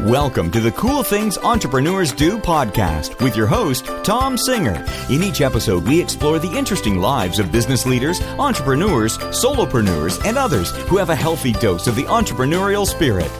Welcome 0.00 0.50
to 0.50 0.60
the 0.60 0.72
Cool 0.72 1.04
Things 1.04 1.38
Entrepreneurs 1.38 2.12
Do 2.12 2.36
podcast 2.36 3.22
with 3.22 3.36
your 3.36 3.46
host, 3.46 3.86
Tom 4.02 4.36
Singer. 4.36 4.84
In 5.08 5.22
each 5.22 5.40
episode, 5.40 5.86
we 5.86 6.02
explore 6.02 6.40
the 6.40 6.52
interesting 6.52 6.98
lives 6.98 7.38
of 7.38 7.52
business 7.52 7.86
leaders, 7.86 8.20
entrepreneurs, 8.38 9.16
solopreneurs, 9.18 10.22
and 10.26 10.36
others 10.36 10.72
who 10.88 10.96
have 10.96 11.10
a 11.10 11.14
healthy 11.14 11.52
dose 11.52 11.86
of 11.86 11.94
the 11.94 12.02
entrepreneurial 12.02 12.84
spirit. 12.84 13.30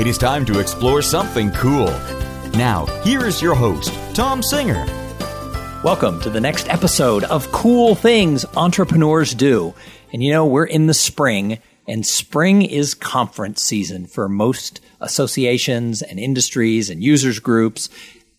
It 0.00 0.08
is 0.08 0.18
time 0.18 0.44
to 0.46 0.58
explore 0.58 1.00
something 1.00 1.52
cool. 1.52 1.92
Now, 2.54 2.86
here 3.04 3.24
is 3.24 3.40
your 3.40 3.54
host, 3.54 3.94
Tom 4.14 4.42
Singer. 4.42 4.84
Welcome 5.84 6.20
to 6.22 6.28
the 6.28 6.40
next 6.40 6.68
episode 6.68 7.22
of 7.24 7.50
Cool 7.52 7.94
Things 7.94 8.44
Entrepreneurs 8.56 9.32
Do. 9.32 9.74
And 10.12 10.24
you 10.24 10.32
know, 10.32 10.44
we're 10.44 10.64
in 10.64 10.88
the 10.88 10.94
spring, 10.94 11.60
and 11.86 12.04
spring 12.06 12.62
is 12.62 12.94
conference 12.94 13.62
season 13.62 14.06
for 14.06 14.28
most 14.28 14.80
associations 15.00 16.02
and 16.02 16.18
industries 16.18 16.90
and 16.90 17.02
users 17.02 17.38
groups. 17.38 17.88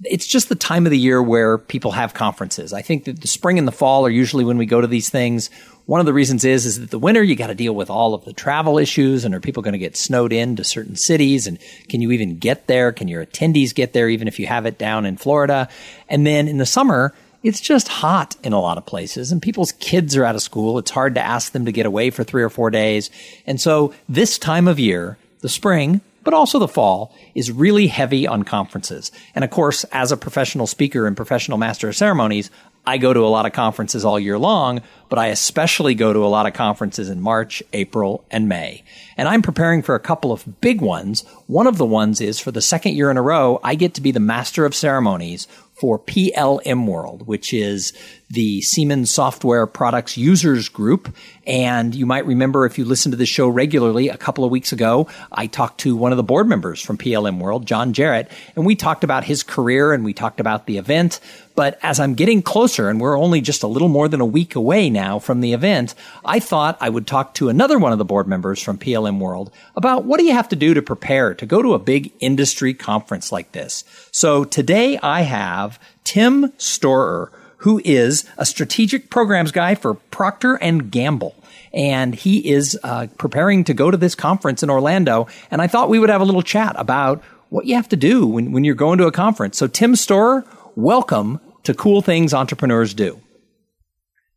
It's 0.03 0.27
just 0.27 0.49
the 0.49 0.55
time 0.55 0.85
of 0.85 0.91
the 0.91 0.97
year 0.97 1.21
where 1.21 1.57
people 1.57 1.91
have 1.91 2.13
conferences. 2.13 2.73
I 2.73 2.81
think 2.81 3.05
that 3.05 3.21
the 3.21 3.27
spring 3.27 3.57
and 3.57 3.67
the 3.67 3.71
fall 3.71 4.05
are 4.05 4.09
usually 4.09 4.43
when 4.43 4.57
we 4.57 4.65
go 4.65 4.81
to 4.81 4.87
these 4.87 5.09
things. 5.09 5.49
One 5.85 5.99
of 5.99 6.05
the 6.05 6.13
reasons 6.13 6.43
is 6.43 6.65
is 6.65 6.79
that 6.79 6.89
the 6.89 6.99
winter 6.99 7.23
you 7.23 7.35
got 7.35 7.47
to 7.47 7.55
deal 7.55 7.75
with 7.75 7.89
all 7.89 8.13
of 8.13 8.25
the 8.25 8.33
travel 8.33 8.79
issues 8.79 9.23
and 9.23 9.33
are 9.35 9.39
people 9.39 9.63
going 9.63 9.73
to 9.73 9.79
get 9.79 9.95
snowed 9.95 10.33
in 10.33 10.55
to 10.55 10.63
certain 10.63 10.95
cities 10.95 11.47
and 11.47 11.59
can 11.87 12.01
you 12.01 12.11
even 12.11 12.39
get 12.39 12.67
there? 12.67 12.91
Can 12.91 13.07
your 13.07 13.25
attendees 13.25 13.73
get 13.73 13.93
there 13.93 14.09
even 14.09 14.27
if 14.27 14.39
you 14.39 14.47
have 14.47 14.65
it 14.65 14.77
down 14.77 15.05
in 15.05 15.15
Florida? 15.15 15.69
And 16.09 16.25
then 16.25 16.47
in 16.47 16.57
the 16.57 16.65
summer, 16.65 17.13
it's 17.45 17.61
just 17.61 17.87
hot 17.87 18.35
in 18.43 18.53
a 18.53 18.59
lot 18.59 18.79
of 18.79 18.87
places 18.87 19.31
and 19.31 19.39
people's 19.39 19.71
kids 19.73 20.15
are 20.15 20.25
out 20.25 20.33
of 20.33 20.41
school. 20.41 20.79
It's 20.79 20.89
hard 20.89 21.13
to 21.13 21.21
ask 21.21 21.51
them 21.51 21.65
to 21.65 21.71
get 21.71 21.85
away 21.85 22.09
for 22.09 22.23
3 22.23 22.41
or 22.41 22.49
4 22.49 22.71
days. 22.71 23.11
And 23.45 23.61
so 23.61 23.93
this 24.09 24.39
time 24.39 24.67
of 24.67 24.79
year, 24.79 25.19
the 25.41 25.49
spring, 25.49 26.01
but 26.23 26.33
also 26.33 26.57
the 26.57 26.67
fall 26.67 27.15
is 27.35 27.51
really 27.51 27.85
heavy 27.85 28.25
on 28.25 28.41
conferences. 28.41 29.11
And 29.35 29.43
of 29.43 29.51
course, 29.51 29.83
as 29.91 30.11
a 30.11 30.17
professional 30.17 30.65
speaker 30.65 31.05
and 31.05 31.15
professional 31.15 31.59
master 31.59 31.87
of 31.87 31.95
ceremonies, 31.95 32.49
I 32.87 32.97
go 32.97 33.13
to 33.13 33.25
a 33.25 33.29
lot 33.29 33.45
of 33.45 33.53
conferences 33.53 34.05
all 34.05 34.19
year 34.19 34.39
long, 34.39 34.81
but 35.09 35.19
I 35.19 35.27
especially 35.27 35.93
go 35.93 36.13
to 36.13 36.25
a 36.25 36.27
lot 36.27 36.47
of 36.47 36.53
conferences 36.53 37.09
in 37.09 37.21
March, 37.21 37.61
April, 37.73 38.25
and 38.31 38.49
May. 38.49 38.83
And 39.17 39.27
I'm 39.27 39.41
preparing 39.41 39.83
for 39.83 39.93
a 39.93 39.99
couple 39.99 40.31
of 40.31 40.61
big 40.61 40.81
ones. 40.81 41.21
One 41.47 41.67
of 41.67 41.77
the 41.77 41.85
ones 41.85 42.21
is 42.21 42.39
for 42.39 42.51
the 42.51 42.61
second 42.61 42.95
year 42.95 43.11
in 43.11 43.17
a 43.17 43.23
row, 43.23 43.59
I 43.63 43.75
get 43.75 43.93
to 43.95 44.01
be 44.01 44.11
the 44.11 44.19
master 44.19 44.65
of 44.65 44.75
ceremonies 44.75 45.47
for 45.75 45.99
PLM 45.99 46.87
World, 46.87 47.27
which 47.27 47.53
is 47.53 47.93
the 48.29 48.61
Siemens 48.61 49.11
Software 49.11 49.67
Products 49.67 50.17
Users 50.17 50.69
Group. 50.69 51.15
And 51.45 51.93
you 51.93 52.05
might 52.05 52.25
remember 52.25 52.65
if 52.65 52.77
you 52.77 52.85
listen 52.85 53.11
to 53.11 53.17
the 53.17 53.25
show 53.25 53.47
regularly, 53.47 54.09
a 54.09 54.17
couple 54.17 54.43
of 54.43 54.51
weeks 54.51 54.71
ago, 54.71 55.07
I 55.31 55.47
talked 55.47 55.81
to 55.81 55.95
one 55.95 56.11
of 56.11 56.17
the 56.17 56.23
board 56.23 56.47
members 56.47 56.81
from 56.81 56.97
PLM 56.97 57.39
World, 57.39 57.65
John 57.65 57.93
Jarrett, 57.93 58.31
and 58.55 58.65
we 58.65 58.75
talked 58.75 59.03
about 59.03 59.25
his 59.25 59.43
career 59.43 59.93
and 59.93 60.03
we 60.03 60.13
talked 60.13 60.39
about 60.39 60.65
the 60.65 60.77
event. 60.77 61.19
But 61.55 61.79
as 61.81 61.99
I'm 61.99 62.15
getting 62.15 62.41
closer, 62.41 62.89
and 62.89 62.99
we're 62.99 63.17
only 63.17 63.39
just 63.39 63.63
a 63.63 63.67
little 63.67 63.87
more 63.87 64.09
than 64.09 64.19
a 64.19 64.25
week 64.25 64.55
away 64.55 64.89
now 64.89 65.19
from 65.19 65.39
the 65.39 65.53
event, 65.53 65.95
I 66.25 66.39
thought 66.39 66.77
I 66.81 66.89
would 66.89 67.07
talk 67.07 67.33
to 67.35 67.47
another 67.47 67.79
one 67.79 67.93
of 67.93 67.97
the 67.97 68.05
board 68.05 68.27
members 68.27 68.61
from 68.61 68.77
PLM 68.77 69.19
World 69.19 69.51
about 69.75 70.03
what 70.03 70.19
do 70.19 70.25
you 70.25 70.33
have 70.33 70.49
to 70.49 70.55
do 70.55 70.73
to 70.73 70.81
prepare 70.81 71.33
to 71.35 71.45
go 71.45 71.61
to 71.61 71.73
a 71.73 71.79
big 71.79 72.11
industry 72.19 72.73
conference 72.73 73.31
like 73.31 73.53
this. 73.53 73.85
So 74.11 74.43
today 74.43 74.97
I 74.97 75.21
have 75.21 75.79
Tim 76.03 76.51
Storer, 76.57 77.31
who 77.65 77.81
is 77.83 78.25
a 78.37 78.45
strategic 78.45 79.09
programs 79.09 79.51
guy 79.51 79.73
for 79.73 79.95
Procter 79.95 80.53
and 80.53 80.91
Gamble. 80.91 81.35
And 81.73 82.13
he 82.13 82.47
is 82.47 82.77
uh, 82.83 83.07
preparing 83.17 83.63
to 83.63 83.73
go 83.73 83.89
to 83.89 83.97
this 83.97 84.13
conference 84.13 84.61
in 84.61 84.69
Orlando. 84.69 85.25
And 85.49 85.63
I 85.63 85.65
thought 85.65 85.89
we 85.89 85.97
would 85.97 86.09
have 86.09 86.21
a 86.21 86.25
little 86.25 86.43
chat 86.43 86.75
about 86.77 87.23
what 87.49 87.65
you 87.65 87.73
have 87.73 87.89
to 87.89 87.95
do 87.95 88.27
when, 88.27 88.51
when 88.51 88.63
you're 88.63 88.75
going 88.75 88.99
to 88.99 89.07
a 89.07 89.11
conference. 89.11 89.57
So, 89.57 89.65
Tim 89.65 89.95
Storer, 89.95 90.45
welcome 90.75 91.39
to 91.63 91.73
Cool 91.73 92.03
Things 92.03 92.35
Entrepreneurs 92.35 92.93
Do. 92.93 93.19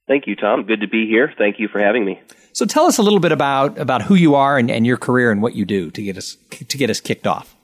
Thank 0.07 0.27
you, 0.27 0.35
Tom. 0.35 0.63
Good 0.63 0.81
to 0.81 0.89
be 0.89 1.07
here. 1.07 1.31
Thank 1.37 1.61
you 1.61 1.69
for 1.69 1.81
having 1.81 2.07
me. 2.07 2.19
So 2.55 2.65
tell 2.65 2.87
us 2.87 2.97
a 2.97 3.03
little 3.03 3.21
bit 3.21 3.31
about, 3.31 3.79
about 3.79 4.01
who 4.01 4.15
you 4.15 4.37
are 4.37 4.57
and, 4.57 4.71
and 4.71 4.87
your 4.87 4.97
career 4.97 5.31
and 5.31 5.43
what 5.43 5.55
you 5.55 5.67
do 5.67 5.91
to 5.91 6.03
get 6.03 6.17
us 6.17 6.39
to 6.51 6.79
get 6.79 6.89
us 6.89 6.99
kicked 7.03 7.27
off. 7.27 7.55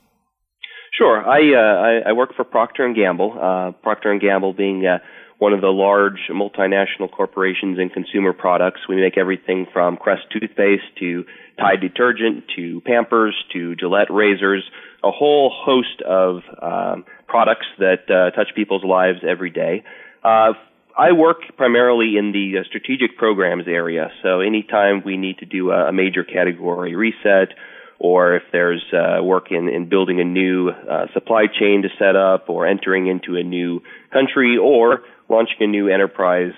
Sure. 0.95 1.27
I 1.27 1.39
uh, 1.53 2.05
I, 2.05 2.09
I, 2.09 2.13
work 2.13 2.35
for 2.35 2.45
Procter 2.45 2.85
and 2.85 2.95
Gamble. 2.95 3.35
Uh, 3.37 3.71
Procter 3.81 4.11
and 4.11 4.21
Gamble 4.21 4.53
being 4.53 4.85
uh, 4.85 4.99
one 5.37 5.53
of 5.53 5.61
the 5.61 5.67
large 5.67 6.29
multinational 6.31 7.11
corporations 7.11 7.77
in 7.77 7.89
consumer 7.89 8.33
products. 8.33 8.81
We 8.87 8.95
make 8.95 9.17
everything 9.17 9.67
from 9.71 9.97
Crest 9.97 10.23
toothpaste 10.31 10.83
to 10.99 11.25
Tide 11.57 11.79
detergent 11.79 12.43
to 12.57 12.81
Pampers 12.81 13.35
to 13.53 13.75
Gillette 13.75 14.11
razors, 14.11 14.63
a 15.03 15.11
whole 15.11 15.49
host 15.55 16.01
of 16.01 16.41
um, 16.61 17.05
products 17.27 17.67
that 17.79 18.09
uh, 18.09 18.35
touch 18.35 18.49
people's 18.55 18.83
lives 18.83 19.19
every 19.25 19.51
day. 19.51 19.83
Uh, 20.23 20.53
I 20.97 21.11
work 21.11 21.37
primarily 21.57 22.17
in 22.17 22.31
the 22.31 22.59
uh, 22.59 22.63
strategic 22.65 23.17
programs 23.17 23.67
area, 23.67 24.11
so 24.23 24.39
anytime 24.39 25.03
we 25.05 25.17
need 25.17 25.37
to 25.39 25.45
do 25.45 25.71
a, 25.71 25.89
a 25.89 25.93
major 25.93 26.23
category 26.23 26.95
reset, 26.95 27.53
or 27.99 28.35
if 28.35 28.43
there's 28.51 28.83
uh, 28.93 29.23
work 29.23 29.51
in, 29.51 29.69
in 29.69 29.87
building 29.87 30.19
a 30.19 30.23
new 30.25 30.69
uh, 30.69 31.07
supply 31.13 31.45
chain 31.47 31.83
to 31.83 31.89
set 31.99 32.15
up, 32.15 32.49
or 32.49 32.65
entering 32.67 33.07
into 33.07 33.37
a 33.37 33.43
new 33.43 33.81
country, 34.11 34.57
or 34.57 35.03
launching 35.29 35.57
a 35.59 35.67
new 35.67 35.87
enterprise 35.89 36.53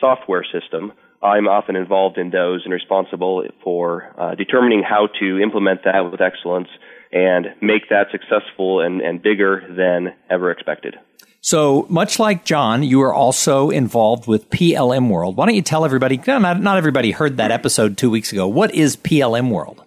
software 0.00 0.44
system, 0.44 0.92
I'm 1.22 1.48
often 1.48 1.76
involved 1.76 2.16
in 2.16 2.30
those 2.30 2.62
and 2.64 2.72
responsible 2.72 3.44
for 3.62 4.12
uh, 4.18 4.34
determining 4.34 4.82
how 4.82 5.08
to 5.20 5.38
implement 5.38 5.84
that 5.84 6.10
with 6.10 6.20
excellence 6.20 6.68
and 7.12 7.46
make 7.60 7.88
that 7.90 8.06
successful 8.10 8.80
and, 8.80 9.00
and 9.00 9.22
bigger 9.22 9.62
than 9.68 10.14
ever 10.30 10.50
expected. 10.50 10.96
So, 11.42 11.86
much 11.88 12.18
like 12.18 12.44
John, 12.44 12.82
you 12.82 13.00
are 13.02 13.14
also 13.14 13.70
involved 13.70 14.26
with 14.26 14.50
PLM 14.50 15.08
World. 15.08 15.36
Why 15.36 15.46
don't 15.46 15.54
you 15.54 15.62
tell 15.62 15.84
everybody? 15.84 16.20
Not, 16.26 16.60
not 16.60 16.76
everybody 16.76 17.12
heard 17.12 17.38
that 17.38 17.50
episode 17.50 17.96
two 17.96 18.10
weeks 18.10 18.30
ago. 18.32 18.46
What 18.46 18.74
is 18.74 18.96
PLM 18.96 19.50
World? 19.50 19.82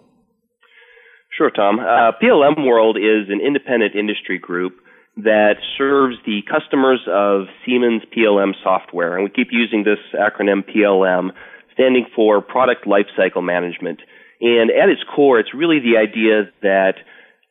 Sure, 1.37 1.51
Tom. 1.51 1.79
Uh, 1.79 2.11
PLM 2.21 2.65
World 2.65 2.97
is 2.97 3.29
an 3.29 3.39
independent 3.39 3.95
industry 3.95 4.37
group 4.37 4.82
that 5.17 5.55
serves 5.77 6.15
the 6.25 6.41
customers 6.49 6.99
of 7.07 7.45
Siemens 7.65 8.01
PLM 8.15 8.53
software. 8.63 9.15
And 9.15 9.23
we 9.23 9.29
keep 9.29 9.49
using 9.51 9.83
this 9.83 9.99
acronym 10.13 10.63
PLM, 10.63 11.31
standing 11.73 12.05
for 12.15 12.41
Product 12.41 12.85
Lifecycle 12.85 13.43
Management. 13.43 14.01
And 14.41 14.71
at 14.71 14.89
its 14.89 15.01
core, 15.15 15.39
it's 15.39 15.53
really 15.53 15.79
the 15.79 15.97
idea 15.97 16.51
that 16.61 16.95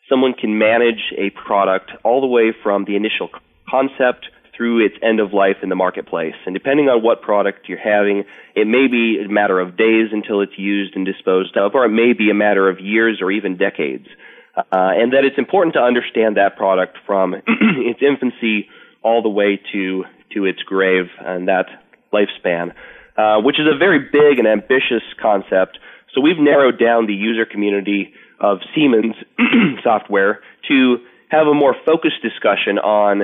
someone 0.08 0.34
can 0.34 0.58
manage 0.58 1.12
a 1.16 1.30
product 1.30 1.92
all 2.04 2.20
the 2.20 2.26
way 2.26 2.52
from 2.62 2.84
the 2.84 2.96
initial 2.96 3.30
concept 3.68 4.26
through 4.56 4.84
its 4.84 4.94
end 5.02 5.20
of 5.20 5.32
life 5.32 5.56
in 5.62 5.68
the 5.68 5.74
marketplace. 5.74 6.34
And 6.44 6.54
depending 6.54 6.88
on 6.88 7.02
what 7.02 7.22
product 7.22 7.68
you're 7.68 7.78
having, 7.78 8.24
it 8.54 8.66
may 8.66 8.86
be 8.86 9.22
a 9.24 9.28
matter 9.28 9.58
of 9.60 9.76
days 9.76 10.08
until 10.12 10.40
it's 10.42 10.58
used 10.58 10.94
and 10.94 11.06
disposed 11.06 11.56
of, 11.56 11.74
or 11.74 11.86
it 11.86 11.90
may 11.90 12.12
be 12.12 12.30
a 12.30 12.34
matter 12.34 12.68
of 12.68 12.78
years 12.80 13.20
or 13.22 13.30
even 13.30 13.56
decades. 13.56 14.06
Uh, 14.54 14.64
and 14.70 15.12
that 15.14 15.24
it's 15.24 15.38
important 15.38 15.74
to 15.74 15.80
understand 15.80 16.36
that 16.36 16.56
product 16.56 16.98
from 17.06 17.34
its 17.46 18.00
infancy 18.02 18.68
all 19.02 19.22
the 19.22 19.28
way 19.28 19.60
to 19.72 20.04
to 20.32 20.44
its 20.44 20.62
grave 20.62 21.06
and 21.20 21.48
that 21.48 21.66
lifespan, 22.12 22.72
uh, 23.16 23.40
which 23.40 23.58
is 23.58 23.66
a 23.66 23.76
very 23.76 23.98
big 23.98 24.38
and 24.38 24.46
ambitious 24.46 25.02
concept. 25.20 25.78
So 26.14 26.20
we've 26.20 26.38
narrowed 26.38 26.78
down 26.78 27.06
the 27.06 27.14
user 27.14 27.46
community 27.46 28.12
of 28.40 28.58
Siemens 28.74 29.14
software 29.82 30.40
to 30.68 30.98
have 31.28 31.46
a 31.46 31.54
more 31.54 31.74
focused 31.86 32.20
discussion 32.22 32.78
on 32.78 33.22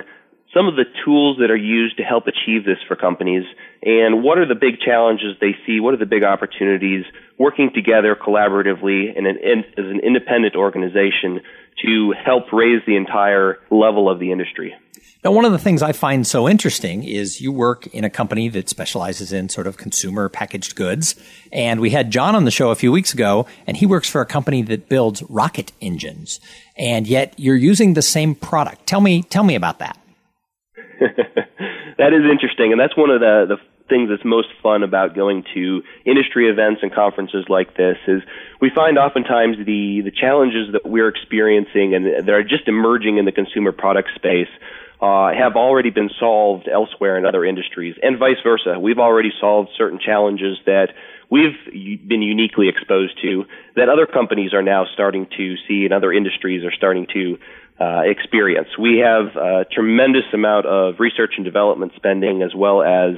some 0.55 0.67
of 0.67 0.77
the 0.77 0.85
tools 1.05 1.39
that 1.41 1.51
are 1.51 1.57
used 1.57 1.99
to 1.99 2.03
help 2.03 2.27
achieve 2.27 2.65
this 2.65 2.79
for 2.87 2.97
companies 2.97 3.45
and 3.83 4.23
what 4.23 4.39
are 4.39 4.47
the 4.47 4.55
big 4.55 4.81
challenges 4.81 5.37
they 5.41 5.55
see, 5.67 5.79
what 5.81 5.95
are 5.95 5.99
the 5.99 6.07
big 6.07 6.25
opportunities 6.25 7.05
working 7.39 7.71
together 7.75 8.17
collaboratively 8.17 9.17
in 9.17 9.27
an, 9.27 9.37
in, 9.43 9.59
as 9.77 9.91
an 9.91 10.01
independent 10.03 10.57
organization 10.57 11.41
to 11.85 12.13
help 12.25 12.53
raise 12.53 12.83
the 12.87 12.97
entire 12.97 13.59
level 13.71 14.11
of 14.11 14.19
the 14.19 14.33
industry. 14.33 14.75
Now, 15.25 15.33
one 15.33 15.45
of 15.45 15.53
the 15.53 15.59
things 15.59 15.83
I 15.83 15.93
find 15.93 16.27
so 16.27 16.49
interesting 16.49 17.03
is 17.03 17.41
you 17.41 17.51
work 17.51 17.89
in 17.89 18.05
a 18.05 18.11
company 18.11 18.49
that 18.51 18.69
specializes 18.69 19.33
in 19.33 19.49
sort 19.49 19.67
of 19.67 19.77
consumer 19.77 20.29
packaged 20.29 20.77
goods. 20.77 21.17
And 21.53 21.81
we 21.81 21.91
had 21.91 22.13
John 22.13 22.37
on 22.37 22.45
the 22.45 22.53
show 22.53 22.71
a 22.71 22.77
few 22.77 22.93
weeks 22.93 23.13
ago, 23.13 23.47
and 23.67 23.77
he 23.77 23.85
works 23.85 24.09
for 24.09 24.21
a 24.21 24.27
company 24.27 24.63
that 24.63 24.89
builds 24.89 25.25
rocket 25.25 25.73
engines. 25.81 26.41
And 26.77 27.07
yet 27.07 27.35
you're 27.37 27.57
using 27.57 27.95
the 27.95 28.03
same 28.03 28.37
product. 28.37 28.87
Tell 28.87 29.01
me, 29.01 29.23
tell 29.23 29.43
me 29.43 29.57
about 29.57 29.81
that. 29.81 29.99
That 31.01 32.13
is 32.13 32.25
interesting, 32.31 32.73
and 32.73 32.81
that's 32.81 32.97
one 32.97 33.11
of 33.11 33.21
the 33.21 33.47
the 33.49 33.57
things 33.89 34.11
that's 34.11 34.25
most 34.25 34.49
fun 34.63 34.83
about 34.83 35.15
going 35.15 35.43
to 35.55 35.83
industry 36.05 36.51
events 36.51 36.81
and 36.83 36.93
conferences 36.95 37.47
like 37.49 37.77
this 37.77 37.97
is 38.07 38.23
we 38.61 38.71
find 38.75 38.99
oftentimes 38.99 39.57
the 39.65 40.03
the 40.05 40.11
challenges 40.11 40.73
that 40.73 40.85
we're 40.85 41.09
experiencing 41.09 41.95
and 41.95 42.05
that 42.07 42.29
are 42.29 42.43
just 42.43 42.69
emerging 42.69 43.19
in 43.19 43.25
the 43.25 43.33
consumer 43.33 43.73
product 43.73 44.11
space 44.15 44.49
uh, 45.01 45.33
have 45.33 45.55
already 45.55 45.91
been 45.91 46.11
solved 46.19 46.69
elsewhere 46.69 47.17
in 47.17 47.25
other 47.25 47.45
industries, 47.45 47.95
and 48.03 48.19
vice 48.19 48.43
versa. 48.43 48.79
We've 48.79 48.99
already 48.99 49.31
solved 49.41 49.71
certain 49.77 49.99
challenges 50.05 50.59
that 50.67 50.89
we've 51.31 51.57
been 52.09 52.23
uniquely 52.23 52.69
exposed 52.69 53.21
to 53.23 53.45
that 53.77 53.89
other 53.89 54.07
companies 54.07 54.53
are 54.53 54.63
now 54.63 54.87
starting 54.93 55.27
to 55.37 55.55
see 55.69 55.85
and 55.85 55.93
other 55.93 56.13
industries 56.13 56.65
are 56.65 56.73
starting 56.73 57.07
to 57.15 57.39
uh, 57.81 58.03
experience. 58.05 58.69
We 58.79 58.99
have 59.05 59.37
a 59.37 59.65
tremendous 59.71 60.25
amount 60.33 60.67
of 60.67 60.95
research 60.99 61.35
and 61.37 61.45
development 61.45 61.93
spending 61.97 62.43
as 62.43 62.55
well 62.55 62.83
as 62.83 63.17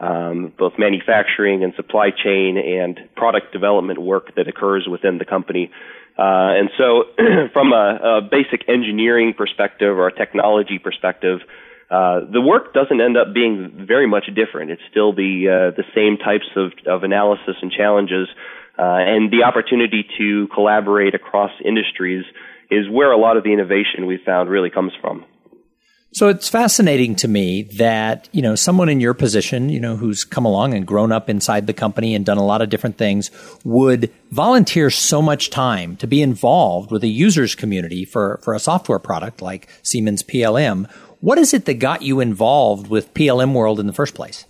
um, 0.00 0.52
both 0.58 0.74
manufacturing 0.78 1.62
and 1.62 1.72
supply 1.74 2.10
chain 2.10 2.58
and 2.58 2.98
product 3.14 3.52
development 3.52 4.00
work 4.02 4.34
that 4.34 4.48
occurs 4.48 4.86
within 4.90 5.18
the 5.18 5.24
company. 5.24 5.70
Uh, 6.18 6.58
and 6.58 6.70
so, 6.76 7.04
from 7.52 7.72
a, 7.72 8.18
a, 8.18 8.20
basic 8.20 8.68
engineering 8.68 9.32
perspective 9.32 9.96
or 9.96 10.08
a 10.08 10.12
technology 10.14 10.78
perspective, 10.78 11.40
uh, 11.90 12.20
the 12.30 12.40
work 12.40 12.74
doesn't 12.74 13.00
end 13.00 13.16
up 13.16 13.32
being 13.32 13.86
very 13.86 14.06
much 14.06 14.26
different. 14.34 14.70
It's 14.70 14.82
still 14.90 15.14
the 15.14 15.72
uh, 15.72 15.76
the 15.76 15.84
same 15.94 16.18
types 16.18 16.48
of, 16.56 16.72
of 16.86 17.02
analysis 17.02 17.56
and 17.62 17.70
challenges, 17.70 18.28
uh, 18.78 18.82
and 18.82 19.30
the 19.30 19.44
opportunity 19.44 20.04
to 20.18 20.48
collaborate 20.48 21.14
across 21.14 21.52
industries 21.64 22.24
is 22.72 22.88
where 22.90 23.12
a 23.12 23.18
lot 23.18 23.36
of 23.36 23.44
the 23.44 23.52
innovation 23.52 24.06
we've 24.06 24.22
found 24.24 24.48
really 24.48 24.70
comes 24.70 24.92
from. 25.00 25.24
So 26.14 26.28
it's 26.28 26.48
fascinating 26.48 27.16
to 27.16 27.28
me 27.28 27.62
that, 27.78 28.28
you 28.32 28.42
know, 28.42 28.54
someone 28.54 28.90
in 28.90 29.00
your 29.00 29.14
position, 29.14 29.70
you 29.70 29.80
know, 29.80 29.96
who's 29.96 30.24
come 30.24 30.44
along 30.44 30.74
and 30.74 30.86
grown 30.86 31.10
up 31.10 31.30
inside 31.30 31.66
the 31.66 31.72
company 31.72 32.14
and 32.14 32.24
done 32.24 32.36
a 32.36 32.44
lot 32.44 32.60
of 32.60 32.68
different 32.68 32.98
things 32.98 33.30
would 33.64 34.12
volunteer 34.30 34.90
so 34.90 35.22
much 35.22 35.48
time 35.48 35.96
to 35.96 36.06
be 36.06 36.20
involved 36.20 36.90
with 36.90 37.02
a 37.02 37.08
users 37.08 37.54
community 37.54 38.04
for, 38.04 38.38
for 38.42 38.52
a 38.52 38.58
software 38.58 38.98
product 38.98 39.40
like 39.40 39.68
Siemens 39.82 40.22
PLM. 40.22 40.90
What 41.20 41.38
is 41.38 41.54
it 41.54 41.64
that 41.64 41.74
got 41.74 42.02
you 42.02 42.20
involved 42.20 42.88
with 42.88 43.14
PLM 43.14 43.54
World 43.54 43.80
in 43.80 43.86
the 43.86 43.94
first 43.94 44.14
place? 44.14 44.44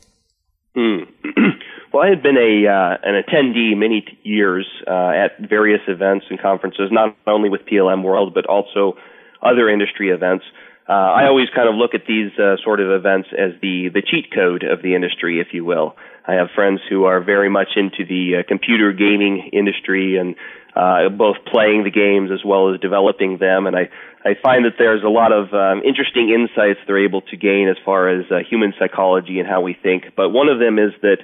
Mm. 0.76 1.06
well, 1.92 2.02
I 2.02 2.08
had 2.08 2.22
been 2.22 2.36
a 2.36 2.66
uh, 2.66 2.96
an 3.02 3.22
attendee 3.22 3.76
many 3.76 4.00
t- 4.02 4.18
years 4.22 4.66
uh, 4.86 5.10
at 5.10 5.38
various 5.38 5.82
events 5.88 6.26
and 6.30 6.40
conferences, 6.40 6.88
not 6.90 7.16
only 7.26 7.48
with 7.48 7.62
PLM 7.66 8.02
World 8.02 8.34
but 8.34 8.46
also 8.46 8.96
other 9.42 9.68
industry 9.68 10.10
events. 10.10 10.44
Uh, 10.88 10.92
I 10.92 11.26
always 11.26 11.48
kind 11.54 11.68
of 11.68 11.74
look 11.76 11.94
at 11.94 12.06
these 12.06 12.32
uh, 12.38 12.56
sort 12.64 12.80
of 12.80 12.90
events 12.90 13.28
as 13.38 13.52
the 13.60 13.88
the 13.92 14.02
cheat 14.02 14.32
code 14.34 14.64
of 14.64 14.82
the 14.82 14.94
industry, 14.94 15.40
if 15.40 15.48
you 15.52 15.64
will. 15.64 15.94
I 16.26 16.34
have 16.34 16.48
friends 16.54 16.80
who 16.88 17.04
are 17.04 17.20
very 17.20 17.50
much 17.50 17.76
into 17.76 18.04
the 18.04 18.40
uh, 18.40 18.48
computer 18.48 18.92
gaming 18.92 19.50
industry 19.52 20.16
and 20.16 20.36
uh, 20.74 21.08
both 21.08 21.36
playing 21.50 21.84
the 21.84 21.90
games 21.90 22.30
as 22.32 22.44
well 22.44 22.72
as 22.72 22.80
developing 22.80 23.38
them, 23.38 23.66
and 23.66 23.76
I 23.76 23.90
I 24.24 24.34
find 24.40 24.64
that 24.64 24.74
there's 24.78 25.02
a 25.02 25.08
lot 25.08 25.32
of 25.32 25.52
um, 25.52 25.82
interesting 25.84 26.30
insights 26.30 26.80
they're 26.86 27.04
able 27.04 27.22
to 27.22 27.36
gain 27.36 27.68
as 27.68 27.76
far 27.84 28.08
as 28.08 28.24
uh, 28.30 28.38
human 28.48 28.72
psychology 28.78 29.40
and 29.40 29.48
how 29.48 29.60
we 29.60 29.74
think. 29.74 30.14
But 30.16 30.30
one 30.30 30.48
of 30.48 30.58
them 30.58 30.78
is 30.78 30.92
that 31.02 31.18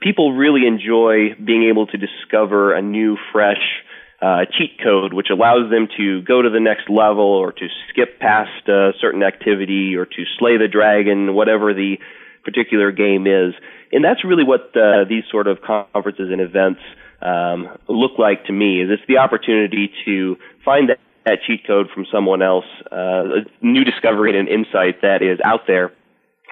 people 0.00 0.32
really 0.32 0.66
enjoy 0.66 1.34
being 1.44 1.68
able 1.68 1.86
to 1.86 1.96
discover 1.96 2.74
a 2.74 2.82
new, 2.82 3.16
fresh 3.32 3.82
uh, 4.20 4.44
cheat 4.56 4.78
code, 4.82 5.12
which 5.12 5.28
allows 5.30 5.70
them 5.70 5.88
to 5.96 6.22
go 6.22 6.42
to 6.42 6.50
the 6.50 6.60
next 6.60 6.88
level 6.88 7.24
or 7.24 7.52
to 7.52 7.66
skip 7.88 8.18
past 8.18 8.68
a 8.68 8.90
certain 9.00 9.22
activity 9.22 9.94
or 9.96 10.06
to 10.06 10.24
slay 10.38 10.56
the 10.56 10.68
dragon, 10.68 11.34
whatever 11.34 11.72
the 11.72 11.98
particular 12.44 12.90
game 12.90 13.26
is. 13.26 13.54
And 13.92 14.04
that's 14.04 14.24
really 14.24 14.44
what 14.44 14.76
uh, 14.76 15.04
these 15.08 15.24
sort 15.30 15.46
of 15.46 15.58
conferences 15.62 16.30
and 16.30 16.40
events 16.40 16.80
um, 17.22 17.68
look 17.88 18.18
like 18.18 18.44
to 18.46 18.52
me. 18.52 18.82
Is 18.82 18.90
it's 18.90 19.02
the 19.06 19.18
opportunity 19.18 19.90
to 20.04 20.36
find 20.64 20.88
that, 20.90 20.98
that 21.24 21.38
cheat 21.46 21.66
code 21.66 21.88
from 21.94 22.06
someone 22.12 22.42
else, 22.42 22.66
uh, 22.90 23.42
a 23.42 23.64
new 23.64 23.84
discovery 23.84 24.38
and 24.38 24.48
insight 24.48 25.02
that 25.02 25.22
is 25.22 25.38
out 25.44 25.66
there 25.66 25.92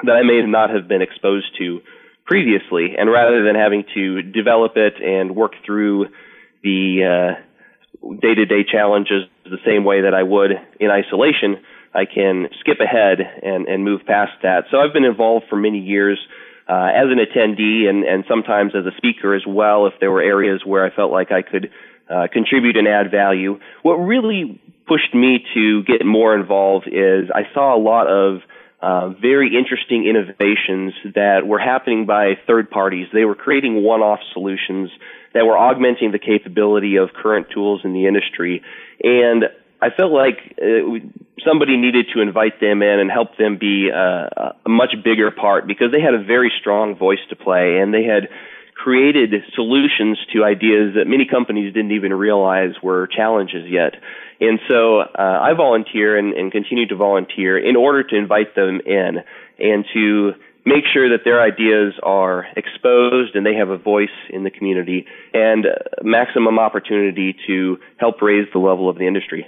that 0.04 0.12
I 0.12 0.22
may 0.22 0.40
not 0.42 0.70
have 0.70 0.88
been 0.88 1.02
exposed 1.02 1.46
to 1.58 1.80
previously, 2.26 2.94
and 2.98 3.10
rather 3.10 3.44
than 3.44 3.54
having 3.54 3.84
to 3.94 4.22
develop 4.22 4.72
it 4.76 4.94
and 5.02 5.34
work 5.34 5.52
through 5.64 6.06
the 6.62 7.36
day 8.20 8.34
to 8.34 8.44
day 8.44 8.64
challenges 8.70 9.24
the 9.44 9.58
same 9.64 9.84
way 9.84 10.02
that 10.02 10.14
I 10.14 10.22
would 10.22 10.50
in 10.80 10.90
isolation, 10.90 11.56
I 11.94 12.04
can 12.04 12.48
skip 12.60 12.78
ahead 12.80 13.18
and, 13.42 13.66
and 13.66 13.84
move 13.84 14.02
past 14.06 14.32
that. 14.42 14.64
So 14.70 14.78
I've 14.78 14.92
been 14.92 15.04
involved 15.04 15.46
for 15.48 15.56
many 15.56 15.78
years 15.78 16.18
uh, 16.68 16.90
as 16.92 17.06
an 17.08 17.18
attendee 17.18 17.88
and, 17.88 18.04
and 18.04 18.24
sometimes 18.28 18.72
as 18.74 18.84
a 18.84 18.96
speaker 18.96 19.34
as 19.34 19.42
well 19.46 19.86
if 19.86 19.94
there 20.00 20.10
were 20.10 20.22
areas 20.22 20.62
where 20.64 20.84
I 20.84 20.94
felt 20.94 21.12
like 21.12 21.30
I 21.30 21.42
could 21.42 21.70
uh, 22.10 22.26
contribute 22.32 22.76
and 22.76 22.86
add 22.86 23.10
value. 23.10 23.58
What 23.82 23.94
really 23.94 24.60
pushed 24.86 25.14
me 25.14 25.44
to 25.54 25.82
get 25.84 26.04
more 26.04 26.34
involved 26.34 26.86
is 26.86 27.30
I 27.34 27.42
saw 27.54 27.76
a 27.76 27.80
lot 27.80 28.08
of 28.08 28.40
uh, 28.80 29.10
very 29.20 29.56
interesting 29.56 30.06
innovations 30.06 30.92
that 31.14 31.46
were 31.46 31.58
happening 31.58 32.06
by 32.06 32.34
third 32.46 32.70
parties. 32.70 33.08
They 33.12 33.24
were 33.24 33.34
creating 33.34 33.82
one-off 33.82 34.20
solutions 34.32 34.90
that 35.32 35.44
were 35.46 35.56
augmenting 35.56 36.12
the 36.12 36.18
capability 36.18 36.96
of 36.96 37.10
current 37.12 37.48
tools 37.52 37.80
in 37.84 37.92
the 37.92 38.06
industry. 38.06 38.62
And 39.02 39.44
I 39.80 39.90
felt 39.90 40.12
like 40.12 40.56
uh, 40.60 41.00
somebody 41.44 41.76
needed 41.76 42.06
to 42.14 42.20
invite 42.20 42.60
them 42.60 42.82
in 42.82 42.98
and 43.00 43.10
help 43.10 43.36
them 43.36 43.58
be 43.58 43.90
uh, 43.92 44.52
a 44.64 44.68
much 44.68 44.94
bigger 45.04 45.30
part 45.30 45.66
because 45.66 45.92
they 45.92 46.00
had 46.00 46.14
a 46.14 46.22
very 46.22 46.52
strong 46.60 46.96
voice 46.96 47.20
to 47.30 47.36
play 47.36 47.78
and 47.78 47.92
they 47.92 48.04
had 48.04 48.28
created 48.76 49.32
solutions 49.54 50.18
to 50.32 50.44
ideas 50.44 50.94
that 50.94 51.06
many 51.06 51.26
companies 51.26 51.72
didn't 51.72 51.92
even 51.92 52.12
realize 52.12 52.70
were 52.82 53.08
challenges 53.08 53.64
yet. 53.68 53.94
And 54.40 54.60
so 54.68 55.00
uh, 55.00 55.06
I 55.18 55.54
volunteer 55.54 56.16
and, 56.16 56.34
and 56.34 56.52
continue 56.52 56.86
to 56.88 56.96
volunteer 56.96 57.58
in 57.58 57.74
order 57.74 58.02
to 58.02 58.16
invite 58.16 58.54
them 58.54 58.80
in 58.84 59.24
and 59.58 59.84
to 59.94 60.32
make 60.66 60.84
sure 60.92 61.08
that 61.08 61.24
their 61.24 61.40
ideas 61.40 61.94
are 62.02 62.46
exposed 62.56 63.34
and 63.34 63.46
they 63.46 63.54
have 63.54 63.70
a 63.70 63.78
voice 63.78 64.08
in 64.28 64.44
the 64.44 64.50
community 64.50 65.06
and 65.32 65.66
maximum 66.02 66.58
opportunity 66.58 67.34
to 67.46 67.78
help 67.96 68.20
raise 68.20 68.46
the 68.52 68.58
level 68.58 68.90
of 68.90 68.98
the 68.98 69.06
industry. 69.06 69.46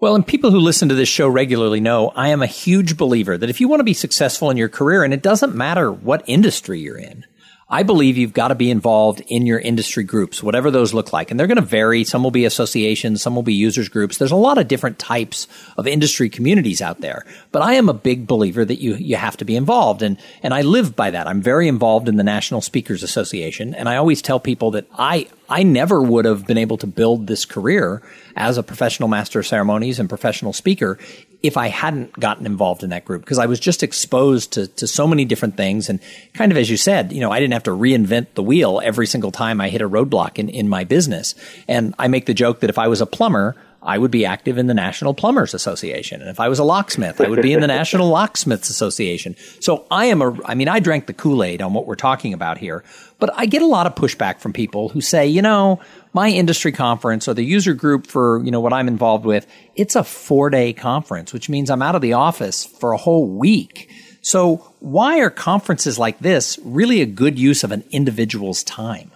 Well, 0.00 0.16
and 0.16 0.26
people 0.26 0.50
who 0.50 0.58
listen 0.58 0.88
to 0.88 0.94
this 0.94 1.08
show 1.08 1.28
regularly 1.28 1.80
know 1.80 2.12
I 2.16 2.30
am 2.30 2.42
a 2.42 2.46
huge 2.46 2.96
believer 2.96 3.38
that 3.38 3.48
if 3.48 3.60
you 3.60 3.68
want 3.68 3.80
to 3.80 3.84
be 3.84 3.94
successful 3.94 4.50
in 4.50 4.56
your 4.56 4.68
career, 4.68 5.04
and 5.04 5.14
it 5.14 5.22
doesn't 5.22 5.54
matter 5.54 5.92
what 5.92 6.24
industry 6.26 6.80
you're 6.80 6.98
in, 6.98 7.24
I 7.68 7.82
believe 7.82 8.18
you've 8.18 8.34
got 8.34 8.48
to 8.48 8.54
be 8.54 8.70
involved 8.70 9.22
in 9.26 9.46
your 9.46 9.58
industry 9.58 10.04
groups, 10.04 10.42
whatever 10.42 10.70
those 10.70 10.92
look 10.92 11.12
like. 11.12 11.30
And 11.30 11.40
they're 11.40 11.46
going 11.46 11.56
to 11.56 11.62
vary. 11.62 12.04
Some 12.04 12.22
will 12.22 12.30
be 12.30 12.44
associations, 12.44 13.22
some 13.22 13.34
will 13.34 13.42
be 13.42 13.54
users 13.54 13.88
groups. 13.88 14.18
There's 14.18 14.30
a 14.30 14.36
lot 14.36 14.58
of 14.58 14.68
different 14.68 14.98
types 14.98 15.48
of 15.78 15.86
industry 15.86 16.28
communities 16.28 16.82
out 16.82 17.00
there. 17.00 17.24
But 17.52 17.62
I 17.62 17.74
am 17.74 17.88
a 17.88 17.94
big 17.94 18.26
believer 18.26 18.64
that 18.64 18.80
you, 18.80 18.96
you 18.96 19.16
have 19.16 19.38
to 19.38 19.46
be 19.46 19.56
involved. 19.56 20.02
And, 20.02 20.18
and 20.42 20.52
I 20.52 20.60
live 20.60 20.94
by 20.94 21.10
that. 21.10 21.26
I'm 21.26 21.40
very 21.40 21.66
involved 21.66 22.08
in 22.08 22.16
the 22.16 22.22
National 22.22 22.60
Speakers 22.60 23.02
Association. 23.02 23.74
And 23.74 23.88
I 23.88 23.96
always 23.96 24.20
tell 24.20 24.38
people 24.38 24.72
that 24.72 24.86
I, 24.98 25.28
I 25.48 25.62
never 25.62 26.02
would 26.02 26.26
have 26.26 26.46
been 26.46 26.58
able 26.58 26.76
to 26.78 26.86
build 26.86 27.26
this 27.26 27.46
career 27.46 28.02
as 28.36 28.58
a 28.58 28.62
professional 28.62 29.08
master 29.08 29.40
of 29.40 29.46
ceremonies 29.46 29.98
and 29.98 30.08
professional 30.08 30.52
speaker 30.52 30.98
if 31.44 31.58
I 31.58 31.68
hadn't 31.68 32.18
gotten 32.18 32.46
involved 32.46 32.82
in 32.82 32.88
that 32.88 33.04
group 33.04 33.20
because 33.20 33.38
I 33.38 33.44
was 33.44 33.60
just 33.60 33.82
exposed 33.82 34.54
to, 34.54 34.66
to 34.66 34.86
so 34.86 35.06
many 35.06 35.26
different 35.26 35.58
things. 35.58 35.90
And 35.90 36.00
kind 36.32 36.50
of 36.50 36.56
as 36.56 36.70
you 36.70 36.78
said, 36.78 37.12
you 37.12 37.20
know, 37.20 37.30
I 37.30 37.38
didn't 37.38 37.52
have 37.52 37.64
to 37.64 37.70
reinvent 37.70 38.28
the 38.32 38.42
wheel 38.42 38.80
every 38.82 39.06
single 39.06 39.30
time 39.30 39.60
I 39.60 39.68
hit 39.68 39.82
a 39.82 39.88
roadblock 39.88 40.38
in, 40.38 40.48
in 40.48 40.70
my 40.70 40.84
business. 40.84 41.34
And 41.68 41.94
I 41.98 42.08
make 42.08 42.24
the 42.24 42.32
joke 42.32 42.60
that 42.60 42.70
if 42.70 42.78
I 42.78 42.88
was 42.88 43.02
a 43.02 43.06
plumber, 43.06 43.56
I 43.84 43.98
would 43.98 44.10
be 44.10 44.24
active 44.24 44.56
in 44.56 44.66
the 44.66 44.74
National 44.74 45.12
Plumbers 45.12 45.52
Association. 45.52 46.22
And 46.22 46.30
if 46.30 46.40
I 46.40 46.48
was 46.48 46.58
a 46.58 46.64
locksmith, 46.64 47.20
I 47.20 47.28
would 47.28 47.42
be 47.42 47.52
in 47.52 47.60
the 47.60 47.66
National 47.78 48.08
Locksmiths 48.08 48.70
Association. 48.70 49.36
So 49.60 49.86
I 49.90 50.06
am 50.06 50.22
a, 50.22 50.36
I 50.46 50.54
mean, 50.54 50.68
I 50.68 50.80
drank 50.80 51.06
the 51.06 51.12
Kool-Aid 51.12 51.60
on 51.60 51.74
what 51.74 51.86
we're 51.86 51.94
talking 51.94 52.32
about 52.32 52.56
here, 52.56 52.82
but 53.18 53.30
I 53.34 53.44
get 53.44 53.60
a 53.60 53.66
lot 53.66 53.86
of 53.86 53.94
pushback 53.94 54.40
from 54.40 54.54
people 54.54 54.88
who 54.88 55.02
say, 55.02 55.26
you 55.26 55.42
know, 55.42 55.80
my 56.14 56.30
industry 56.30 56.72
conference 56.72 57.28
or 57.28 57.34
the 57.34 57.44
user 57.44 57.74
group 57.74 58.06
for, 58.06 58.42
you 58.42 58.50
know, 58.50 58.60
what 58.60 58.72
I'm 58.72 58.88
involved 58.88 59.26
with, 59.26 59.46
it's 59.76 59.96
a 59.96 60.04
four 60.04 60.48
day 60.48 60.72
conference, 60.72 61.34
which 61.34 61.50
means 61.50 61.68
I'm 61.68 61.82
out 61.82 61.94
of 61.94 62.00
the 62.00 62.14
office 62.14 62.64
for 62.64 62.92
a 62.92 62.96
whole 62.96 63.28
week. 63.28 63.90
So 64.22 64.72
why 64.80 65.20
are 65.20 65.28
conferences 65.28 65.98
like 65.98 66.18
this 66.20 66.58
really 66.64 67.02
a 67.02 67.06
good 67.06 67.38
use 67.38 67.62
of 67.62 67.72
an 67.72 67.84
individual's 67.90 68.64
time? 68.64 69.10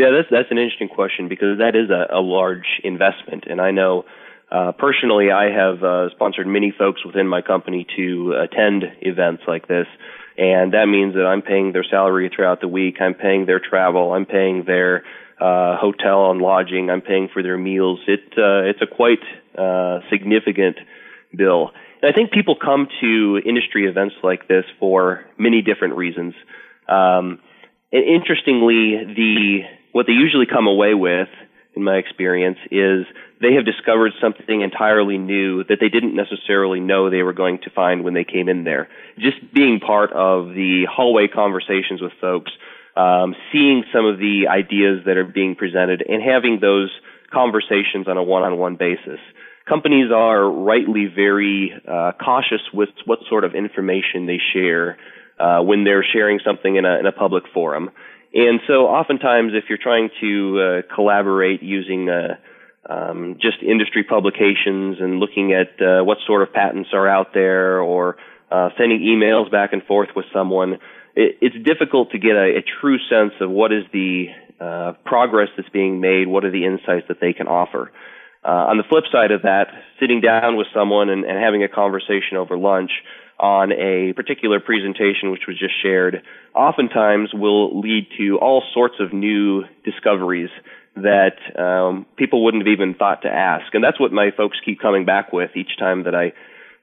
Yeah, 0.00 0.12
that's 0.16 0.28
that's 0.30 0.50
an 0.50 0.56
interesting 0.56 0.88
question 0.88 1.28
because 1.28 1.58
that 1.58 1.76
is 1.76 1.90
a, 1.90 2.16
a 2.16 2.22
large 2.22 2.80
investment, 2.82 3.44
and 3.46 3.60
I 3.60 3.70
know 3.70 4.06
uh, 4.50 4.72
personally 4.72 5.30
I 5.30 5.52
have 5.52 5.84
uh, 5.84 6.08
sponsored 6.12 6.46
many 6.46 6.72
folks 6.72 7.04
within 7.04 7.28
my 7.28 7.42
company 7.42 7.86
to 7.96 8.32
attend 8.40 8.84
events 9.02 9.42
like 9.46 9.68
this, 9.68 9.86
and 10.38 10.72
that 10.72 10.86
means 10.86 11.12
that 11.16 11.26
I'm 11.26 11.42
paying 11.42 11.72
their 11.72 11.84
salary 11.84 12.30
throughout 12.34 12.62
the 12.62 12.68
week. 12.68 12.96
I'm 12.98 13.12
paying 13.12 13.44
their 13.44 13.60
travel. 13.60 14.14
I'm 14.14 14.24
paying 14.24 14.64
their 14.64 15.04
uh, 15.38 15.76
hotel 15.76 16.30
and 16.30 16.40
lodging. 16.40 16.88
I'm 16.88 17.02
paying 17.02 17.28
for 17.30 17.42
their 17.42 17.58
meals. 17.58 18.00
It 18.08 18.24
uh, 18.38 18.70
it's 18.70 18.80
a 18.80 18.86
quite 18.86 19.20
uh, 19.58 19.98
significant 20.08 20.78
bill. 21.36 21.72
And 22.00 22.10
I 22.10 22.16
think 22.16 22.32
people 22.32 22.56
come 22.56 22.88
to 23.02 23.42
industry 23.44 23.84
events 23.84 24.14
like 24.22 24.48
this 24.48 24.64
for 24.78 25.26
many 25.36 25.60
different 25.60 25.96
reasons. 25.96 26.32
Um, 26.88 27.40
and 27.92 28.02
interestingly, 28.02 29.04
the 29.14 29.60
what 29.92 30.06
they 30.06 30.12
usually 30.12 30.46
come 30.46 30.66
away 30.66 30.94
with, 30.94 31.28
in 31.74 31.84
my 31.84 31.96
experience, 31.96 32.58
is 32.70 33.06
they 33.40 33.54
have 33.54 33.64
discovered 33.64 34.12
something 34.20 34.60
entirely 34.60 35.18
new 35.18 35.64
that 35.64 35.78
they 35.80 35.88
didn't 35.88 36.14
necessarily 36.14 36.80
know 36.80 37.08
they 37.10 37.22
were 37.22 37.32
going 37.32 37.58
to 37.62 37.70
find 37.70 38.04
when 38.04 38.14
they 38.14 38.24
came 38.24 38.48
in 38.48 38.64
there. 38.64 38.88
Just 39.18 39.38
being 39.52 39.80
part 39.80 40.12
of 40.12 40.48
the 40.48 40.86
hallway 40.90 41.28
conversations 41.28 42.02
with 42.02 42.12
folks, 42.20 42.52
um, 42.96 43.34
seeing 43.52 43.84
some 43.92 44.04
of 44.04 44.18
the 44.18 44.48
ideas 44.48 45.04
that 45.06 45.16
are 45.16 45.24
being 45.24 45.54
presented, 45.54 46.02
and 46.06 46.22
having 46.22 46.58
those 46.60 46.90
conversations 47.32 48.08
on 48.08 48.16
a 48.16 48.22
one-on-one 48.22 48.76
basis. 48.76 49.20
Companies 49.68 50.10
are 50.12 50.50
rightly 50.50 51.06
very 51.06 51.72
uh, 51.86 52.12
cautious 52.22 52.62
with 52.74 52.88
what 53.04 53.20
sort 53.28 53.44
of 53.44 53.54
information 53.54 54.26
they 54.26 54.40
share 54.52 54.98
uh, 55.38 55.62
when 55.62 55.84
they're 55.84 56.04
sharing 56.04 56.40
something 56.44 56.76
in 56.76 56.84
a, 56.84 56.98
in 56.98 57.06
a 57.06 57.12
public 57.12 57.44
forum. 57.54 57.90
And 58.32 58.60
so 58.66 58.86
oftentimes 58.86 59.52
if 59.54 59.64
you're 59.68 59.78
trying 59.78 60.10
to 60.20 60.82
uh, 60.88 60.94
collaborate 60.94 61.62
using 61.62 62.08
uh, 62.08 62.36
um, 62.88 63.36
just 63.40 63.62
industry 63.62 64.04
publications 64.04 64.98
and 65.00 65.18
looking 65.18 65.52
at 65.52 65.80
uh, 65.80 66.04
what 66.04 66.18
sort 66.26 66.42
of 66.42 66.52
patents 66.52 66.90
are 66.92 67.08
out 67.08 67.34
there 67.34 67.80
or 67.80 68.16
uh, 68.50 68.70
sending 68.78 69.00
emails 69.00 69.50
back 69.50 69.72
and 69.72 69.82
forth 69.84 70.08
with 70.14 70.26
someone, 70.32 70.74
it, 71.14 71.38
it's 71.40 71.56
difficult 71.64 72.10
to 72.12 72.18
get 72.18 72.32
a, 72.32 72.58
a, 72.58 72.64
true 72.80 72.98
sense 73.08 73.32
of 73.40 73.50
what 73.50 73.72
is 73.72 73.84
the 73.92 74.26
uh, 74.60 74.92
progress 75.04 75.48
that's 75.56 75.68
being 75.68 76.00
made, 76.00 76.26
what 76.26 76.44
are 76.44 76.50
the 76.50 76.64
insights 76.64 77.06
that 77.08 77.20
they 77.20 77.32
can 77.32 77.46
offer. 77.46 77.92
Uh, 78.44 78.72
on 78.72 78.78
the 78.78 78.84
flip 78.88 79.04
side 79.12 79.30
of 79.30 79.42
that, 79.42 79.68
sitting 80.00 80.20
down 80.20 80.56
with 80.56 80.66
someone 80.74 81.10
and, 81.10 81.24
and 81.24 81.38
having 81.38 81.62
a 81.62 81.68
conversation 81.68 82.36
over 82.38 82.56
lunch 82.56 82.90
on 83.40 83.72
a 83.72 84.12
particular 84.12 84.60
presentation 84.60 85.30
which 85.30 85.42
was 85.48 85.58
just 85.58 85.74
shared 85.82 86.22
oftentimes 86.54 87.30
will 87.32 87.80
lead 87.80 88.06
to 88.18 88.38
all 88.38 88.62
sorts 88.74 88.96
of 89.00 89.12
new 89.12 89.64
discoveries 89.84 90.50
that 90.96 91.38
um, 91.58 92.04
people 92.16 92.44
wouldn't 92.44 92.66
have 92.66 92.72
even 92.72 92.94
thought 92.94 93.22
to 93.22 93.28
ask. 93.28 93.72
And 93.74 93.82
that's 93.82 93.98
what 93.98 94.12
my 94.12 94.30
folks 94.36 94.58
keep 94.64 94.80
coming 94.80 95.04
back 95.04 95.32
with 95.32 95.50
each 95.56 95.78
time 95.78 96.04
that 96.04 96.14
I 96.14 96.32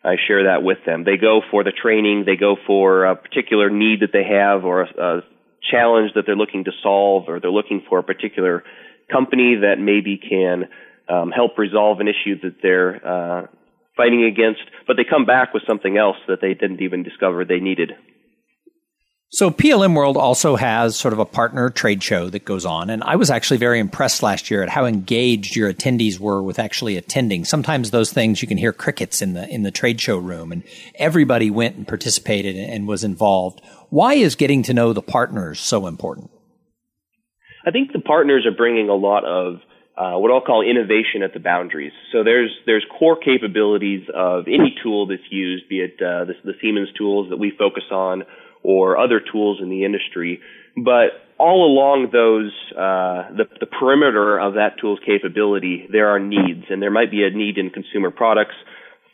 I 0.04 0.16
share 0.28 0.46
that 0.46 0.64
with 0.64 0.78
them. 0.86 1.04
They 1.04 1.18
go 1.18 1.42
for 1.52 1.64
the 1.64 1.72
training, 1.72 2.24
they 2.26 2.38
go 2.38 2.56
for 2.66 3.06
a 3.06 3.16
particular 3.16 3.70
need 3.70 4.02
that 4.02 4.14
they 4.14 4.24
have 4.24 4.64
or 4.64 4.84
a, 4.84 5.18
a 5.18 5.22
challenge 5.70 6.14
that 6.16 6.24
they're 6.26 6.36
looking 6.36 6.64
to 6.64 6.72
solve, 6.82 7.26
or 7.28 7.40
they're 7.40 7.52
looking 7.52 7.84
for 7.90 8.00
a 8.00 8.04
particular 8.04 8.64
company 9.12 9.56
that 9.62 9.80
maybe 9.80 10.18
can 10.18 10.70
um, 11.10 11.32
help 11.32 11.58
resolve 11.58 12.00
an 12.00 12.08
issue 12.08 12.40
that 12.42 12.56
they're 12.62 13.06
uh, 13.06 13.48
fighting 13.98 14.24
against, 14.24 14.62
but 14.86 14.96
they 14.96 15.04
come 15.04 15.26
back 15.26 15.54
with 15.54 15.64
something 15.68 15.98
else 15.98 16.18
that 16.28 16.40
they 16.40 16.54
didn't 16.54 16.82
even 16.82 17.04
discover 17.04 17.44
they 17.44 17.60
needed. 17.60 17.92
So 19.30 19.52
PLM 19.52 19.94
World 19.94 20.16
also 20.16 20.56
has 20.56 20.96
sort 20.96 21.14
of 21.14 21.20
a 21.20 21.26
partner 21.26 21.70
trade 21.70 22.02
show 22.02 22.30
that 22.30 22.46
goes 22.46 22.66
on. 22.66 22.90
And 22.90 23.04
I 23.04 23.18
was 23.18 23.30
actually 23.30 23.58
very 23.58 23.78
impressed 23.78 24.24
last 24.24 24.50
year 24.50 24.64
at 24.64 24.70
how 24.70 24.86
engaged 24.86 25.54
your 25.54 25.74
attendees 25.74 26.18
were 26.18 26.42
with 26.42 26.60
actually 26.60 26.96
attending. 26.96 27.44
Sometimes 27.44 27.92
those 27.92 28.14
things 28.14 28.42
you 28.42 28.48
can 28.48 28.58
hear 28.58 28.72
crickets 28.72 29.22
in 29.22 29.34
the, 29.34 29.46
in 29.50 29.64
the 29.64 29.72
trade 29.72 30.00
show 30.00 30.18
room 30.18 30.54
and 30.54 30.64
everybody 30.96 31.52
went 31.52 31.76
and 31.76 31.86
participated 31.86 32.56
and 32.56 32.88
was 32.88 33.04
involved. 33.04 33.62
Why 33.90 34.14
is 34.14 34.36
getting 34.36 34.64
to 34.64 34.74
know 34.74 34.94
the 34.94 35.02
partners 35.02 35.60
so 35.60 35.88
important? 35.88 36.32
I 37.66 37.72
think 37.72 37.92
the 37.92 38.00
partners 38.00 38.46
are 38.46 38.56
bringing 38.56 38.88
a 38.88 38.96
lot 38.96 39.26
of 39.26 39.60
uh, 39.98 40.14
what 40.18 40.32
I'll 40.32 40.42
call 40.42 40.62
innovation 40.62 41.24
at 41.24 41.34
the 41.34 41.40
boundaries. 41.40 41.94
So 42.12 42.24
there's 42.24 42.52
there's 42.66 42.86
core 43.00 43.18
capabilities 43.18 44.08
of 44.14 44.46
any 44.48 44.76
tool 44.84 45.08
that's 45.08 45.30
used, 45.30 45.68
be 45.68 45.80
it 45.80 45.96
uh, 46.00 46.26
the, 46.26 46.34
the 46.44 46.54
Siemens 46.62 46.90
tools 46.98 47.30
that 47.32 47.38
we 47.38 47.52
focus 47.58 47.84
on, 47.92 48.24
or 48.62 48.98
other 48.98 49.20
tools 49.20 49.60
in 49.62 49.70
the 49.70 49.84
industry. 49.86 50.40
But 50.76 51.26
all 51.40 51.66
along 51.66 52.10
those 52.14 52.54
uh, 52.74 53.34
the, 53.36 53.46
the 53.60 53.66
perimeter 53.66 54.40
of 54.40 54.54
that 54.54 54.80
tool's 54.80 55.00
capability, 55.06 55.88
there 55.92 56.10
are 56.10 56.20
needs, 56.20 56.66
and 56.70 56.82
there 56.82 56.92
might 56.92 57.10
be 57.10 57.24
a 57.24 57.30
need 57.30 57.58
in 57.58 57.72
consumer 57.72 58.12
products 58.12 58.56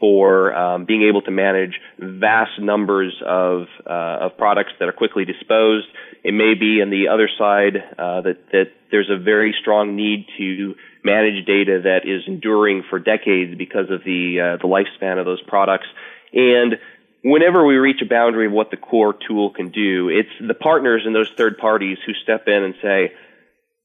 for 0.03 0.53
um, 0.53 0.83
being 0.83 1.03
able 1.03 1.22
to 1.22 1.31
manage 1.31 1.79
vast 1.98 2.60
numbers 2.60 3.15
of 3.25 3.67
uh, 3.88 4.25
of 4.25 4.38
products 4.38 4.72
that 4.79 4.89
are 4.89 4.91
quickly 4.91 5.24
disposed. 5.24 5.88
It 6.25 6.33
may 6.33 6.55
be 6.60 6.81
on 6.81 6.89
the 6.89 7.07
other 7.07 7.29
side 7.38 7.77
uh, 7.98 8.19
that 8.19 8.51
that 8.51 8.65
there's 8.91 9.10
a 9.10 9.17
very 9.17 9.55
strong 9.62 9.95
need 9.95 10.27
to 10.38 10.75
manage 11.05 11.45
data 11.45 11.79
that 11.86 12.01
is 12.03 12.24
enduring 12.27 12.83
for 12.89 13.00
decades 13.00 13.57
because 13.57 13.89
of 13.89 14.03
the 14.03 14.41
uh, 14.41 14.57
the 14.57 14.67
lifespan 14.67 15.19
of 15.19 15.25
those 15.25 15.41
products. 15.43 15.88
And 16.33 16.75
whenever 17.24 17.65
we 17.65 17.75
reach 17.75 18.01
a 18.01 18.05
boundary 18.05 18.48
of 18.48 18.51
what 18.51 18.72
the 18.72 18.77
core 18.77 19.15
tool 19.25 19.51
can 19.51 19.69
do, 19.69 20.10
it's 20.10 20.36
the 20.45 20.53
partners 20.53 21.03
and 21.05 21.15
those 21.15 21.31
third 21.38 21.57
parties 21.57 21.98
who 22.05 22.12
step 22.13 22.50
in 22.50 22.62
and 22.62 22.75
say, 22.81 23.13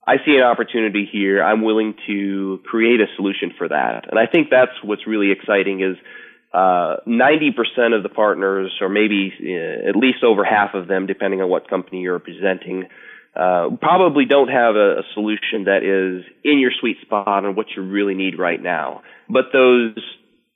I 0.08 0.16
see 0.24 0.36
an 0.36 0.42
opportunity 0.42 1.06
here. 1.10 1.42
I'm 1.42 1.60
willing 1.62 1.94
to 2.06 2.60
create 2.64 2.98
a 3.00 3.06
solution 3.16 3.52
for 3.58 3.68
that. 3.68 4.08
And 4.08 4.18
I 4.18 4.24
think 4.24 4.48
that's 4.50 4.72
what's 4.82 5.06
really 5.06 5.30
exciting 5.30 5.82
is 5.82 5.98
uh, 6.54 6.96
90% 7.06 7.94
of 7.94 8.02
the 8.02 8.08
partners, 8.08 8.72
or 8.80 8.88
maybe 8.88 9.34
uh, 9.38 9.90
at 9.90 9.96
least 9.96 10.24
over 10.24 10.44
half 10.44 10.72
of 10.72 10.88
them, 10.88 11.06
depending 11.06 11.42
on 11.42 11.50
what 11.50 11.68
company 11.68 12.00
you're 12.00 12.14
representing, 12.14 12.88
uh, 13.36 13.68
probably 13.82 14.24
don't 14.24 14.48
have 14.48 14.76
a, 14.76 15.00
a, 15.00 15.02
solution 15.12 15.64
that 15.64 15.84
is 15.84 16.24
in 16.42 16.58
your 16.58 16.70
sweet 16.80 16.96
spot 17.02 17.44
and 17.44 17.54
what 17.54 17.66
you 17.76 17.82
really 17.82 18.14
need 18.14 18.38
right 18.38 18.62
now. 18.62 19.02
But 19.28 19.52
those 19.52 19.94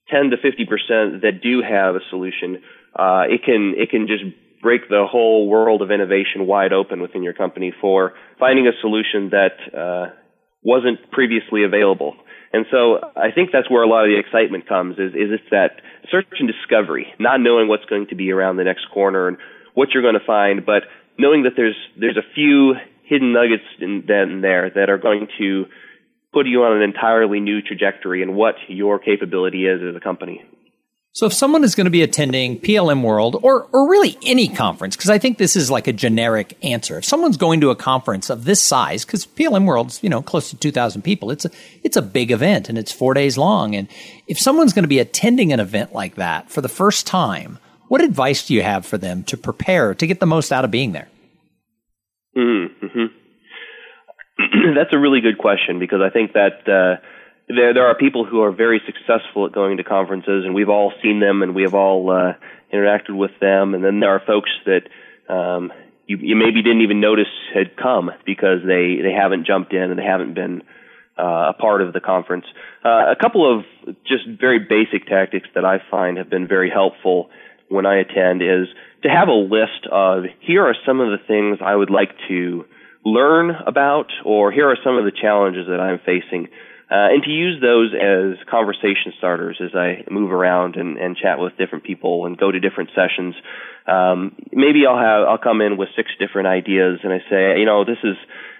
10 0.08 0.30
to 0.30 0.38
50% 0.38 1.20
that 1.20 1.42
do 1.42 1.60
have 1.60 1.94
a 1.94 2.00
solution, 2.08 2.62
uh, 2.96 3.24
it 3.28 3.44
can 3.44 3.74
it 3.76 3.90
can 3.90 4.06
just 4.06 4.24
break 4.62 4.88
the 4.88 5.06
whole 5.10 5.48
world 5.48 5.82
of 5.82 5.90
innovation 5.90 6.46
wide 6.46 6.72
open 6.72 7.02
within 7.02 7.22
your 7.22 7.34
company 7.34 7.74
for 7.80 8.12
finding 8.38 8.66
a 8.68 8.72
solution 8.80 9.30
that 9.30 9.76
uh, 9.76 10.14
wasn't 10.62 11.10
previously 11.10 11.64
available. 11.64 12.14
And 12.52 12.66
so 12.70 13.00
I 13.16 13.32
think 13.34 13.50
that's 13.52 13.70
where 13.70 13.82
a 13.82 13.88
lot 13.88 14.04
of 14.04 14.10
the 14.10 14.18
excitement 14.18 14.68
comes 14.68 14.98
is, 14.98 15.12
is 15.14 15.30
it's 15.32 15.50
that 15.50 15.80
search 16.10 16.26
and 16.38 16.48
discovery, 16.48 17.06
not 17.18 17.40
knowing 17.40 17.66
what's 17.66 17.86
going 17.86 18.06
to 18.08 18.14
be 18.14 18.30
around 18.30 18.56
the 18.56 18.64
next 18.64 18.86
corner 18.92 19.26
and 19.26 19.38
what 19.74 19.88
you're 19.92 20.02
going 20.02 20.18
to 20.18 20.26
find, 20.26 20.64
but 20.64 20.82
knowing 21.18 21.44
that 21.44 21.52
there's, 21.56 21.76
there's 21.98 22.16
a 22.16 22.34
few 22.34 22.74
hidden 23.04 23.32
nuggets 23.32 23.64
in, 23.80 24.04
in 24.08 24.40
there 24.42 24.70
that 24.74 24.90
are 24.90 24.98
going 24.98 25.28
to 25.38 25.64
put 26.32 26.46
you 26.46 26.62
on 26.62 26.76
an 26.76 26.82
entirely 26.82 27.40
new 27.40 27.60
trajectory 27.62 28.22
and 28.22 28.34
what 28.34 28.54
your 28.68 28.98
capability 28.98 29.66
is 29.66 29.80
as 29.82 29.96
a 29.96 30.00
company. 30.00 30.44
So 31.14 31.26
if 31.26 31.34
someone 31.34 31.62
is 31.62 31.74
going 31.74 31.84
to 31.84 31.90
be 31.90 32.00
attending 32.02 32.58
PLM 32.58 33.02
World 33.02 33.38
or, 33.42 33.68
or 33.70 33.90
really 33.90 34.16
any 34.24 34.48
conference, 34.48 34.96
because 34.96 35.10
I 35.10 35.18
think 35.18 35.36
this 35.36 35.56
is 35.56 35.70
like 35.70 35.86
a 35.86 35.92
generic 35.92 36.56
answer. 36.62 36.96
If 36.96 37.04
someone's 37.04 37.36
going 37.36 37.60
to 37.60 37.68
a 37.68 37.76
conference 37.76 38.30
of 38.30 38.46
this 38.46 38.62
size, 38.62 39.04
because 39.04 39.26
PLM 39.26 39.66
World's, 39.66 40.02
you 40.02 40.08
know, 40.08 40.22
close 40.22 40.48
to 40.50 40.56
2,000 40.56 41.02
people, 41.02 41.30
it's 41.30 41.44
a, 41.44 41.50
it's 41.82 41.98
a 41.98 42.02
big 42.02 42.30
event 42.30 42.70
and 42.70 42.78
it's 42.78 42.90
four 42.90 43.12
days 43.12 43.36
long. 43.36 43.76
And 43.76 43.88
if 44.26 44.38
someone's 44.38 44.72
going 44.72 44.84
to 44.84 44.88
be 44.88 45.00
attending 45.00 45.52
an 45.52 45.60
event 45.60 45.92
like 45.92 46.14
that 46.14 46.50
for 46.50 46.62
the 46.62 46.68
first 46.68 47.06
time, 47.06 47.58
what 47.88 48.00
advice 48.00 48.46
do 48.46 48.54
you 48.54 48.62
have 48.62 48.86
for 48.86 48.96
them 48.96 49.22
to 49.24 49.36
prepare 49.36 49.94
to 49.94 50.06
get 50.06 50.18
the 50.18 50.24
most 50.24 50.50
out 50.50 50.64
of 50.64 50.70
being 50.70 50.92
there? 50.92 51.08
Mm-hmm. 52.34 53.04
That's 54.74 54.94
a 54.94 54.98
really 54.98 55.20
good 55.20 55.36
question 55.36 55.78
because 55.78 56.00
I 56.00 56.08
think 56.08 56.32
that, 56.32 56.66
uh, 56.66 57.04
there 57.54 57.74
there 57.74 57.86
are 57.86 57.94
people 57.94 58.24
who 58.24 58.42
are 58.42 58.52
very 58.52 58.80
successful 58.86 59.46
at 59.46 59.52
going 59.52 59.76
to 59.76 59.84
conferences, 59.84 60.44
and 60.44 60.54
we've 60.54 60.68
all 60.68 60.92
seen 61.02 61.20
them, 61.20 61.42
and 61.42 61.54
we 61.54 61.62
have 61.62 61.74
all 61.74 62.10
uh, 62.10 62.32
interacted 62.72 63.16
with 63.16 63.32
them. 63.40 63.74
And 63.74 63.84
then 63.84 64.00
there 64.00 64.10
are 64.10 64.22
folks 64.26 64.50
that 64.66 64.88
um, 65.32 65.72
you, 66.06 66.18
you 66.18 66.36
maybe 66.36 66.62
didn't 66.62 66.82
even 66.82 67.00
notice 67.00 67.28
had 67.54 67.76
come 67.76 68.10
because 68.26 68.60
they 68.66 68.98
they 69.02 69.12
haven't 69.12 69.46
jumped 69.46 69.72
in 69.72 69.90
and 69.90 69.98
they 69.98 70.04
haven't 70.04 70.34
been 70.34 70.62
uh, 71.18 71.50
a 71.50 71.54
part 71.58 71.82
of 71.82 71.92
the 71.92 72.00
conference. 72.00 72.46
Uh, 72.84 73.10
a 73.10 73.16
couple 73.20 73.42
of 73.46 73.64
just 74.06 74.26
very 74.40 74.58
basic 74.58 75.06
tactics 75.06 75.48
that 75.54 75.64
I 75.64 75.78
find 75.90 76.18
have 76.18 76.30
been 76.30 76.48
very 76.48 76.70
helpful 76.70 77.30
when 77.68 77.86
I 77.86 78.00
attend 78.00 78.42
is 78.42 78.68
to 79.02 79.08
have 79.08 79.28
a 79.28 79.32
list 79.32 79.86
of 79.90 80.24
here 80.40 80.64
are 80.66 80.76
some 80.86 81.00
of 81.00 81.08
the 81.08 81.24
things 81.26 81.58
I 81.64 81.74
would 81.74 81.90
like 81.90 82.10
to 82.28 82.66
learn 83.04 83.50
about, 83.50 84.12
or 84.24 84.52
here 84.52 84.68
are 84.68 84.76
some 84.84 84.96
of 84.96 85.04
the 85.04 85.10
challenges 85.10 85.66
that 85.66 85.80
I'm 85.80 85.98
facing 85.98 86.48
uh, 86.92 87.08
and 87.08 87.22
to 87.22 87.30
use 87.30 87.58
those 87.62 87.94
as 87.94 88.36
conversation 88.50 89.14
starters 89.16 89.56
as 89.64 89.74
I 89.74 90.04
move 90.10 90.30
around 90.30 90.76
and, 90.76 90.98
and 90.98 91.16
chat 91.16 91.38
with 91.38 91.56
different 91.56 91.84
people 91.84 92.26
and 92.26 92.36
go 92.36 92.52
to 92.52 92.60
different 92.60 92.90
sessions. 92.94 93.34
Um, 93.86 94.36
maybe 94.52 94.84
I'll 94.86 94.98
have 94.98 95.26
I'll 95.26 95.38
come 95.38 95.62
in 95.62 95.78
with 95.78 95.88
six 95.96 96.10
different 96.18 96.48
ideas 96.48 97.00
and 97.02 97.12
I 97.12 97.20
say, 97.30 97.58
you 97.58 97.64
know, 97.64 97.86
this 97.86 97.96
is 98.04 98.16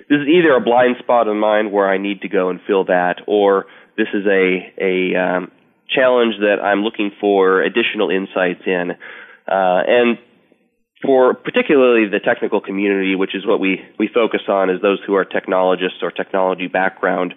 this 0.09 0.17
is 0.17 0.29
either 0.29 0.57
a 0.57 0.61
blind 0.61 0.97
spot 0.99 1.29
in 1.29 1.39
mind 1.39 1.73
where 1.73 1.89
I 1.89 1.99
need 1.99 2.23
to 2.23 2.29
go 2.29 2.49
and 2.49 2.59
fill 2.67 2.85
that, 2.87 3.21
or 3.27 3.67
this 3.99 4.09
is 4.15 4.25
a 4.27 4.73
a 4.81 5.15
um, 5.15 5.53
challenge 5.95 6.37
that 6.41 6.57
I'm 6.65 6.83
looking 6.83 7.13
for 7.21 7.61
additional 7.61 8.09
insights 8.09 8.63
in. 8.67 8.93
Uh, 9.47 9.83
and 9.87 10.19
for 11.03 11.35
particularly 11.35 12.09
the 12.09 12.21
technical 12.21 12.61
community, 12.61 13.15
which 13.15 13.35
is 13.35 13.45
what 13.45 13.59
we, 13.59 13.81
we 13.99 14.09
focus 14.09 14.43
on, 14.49 14.71
is 14.71 14.81
those 14.81 15.01
who 15.05 15.15
are 15.17 15.25
technologists 15.25 15.99
or 16.01 16.13
technology 16.13 16.69
background 16.69 17.35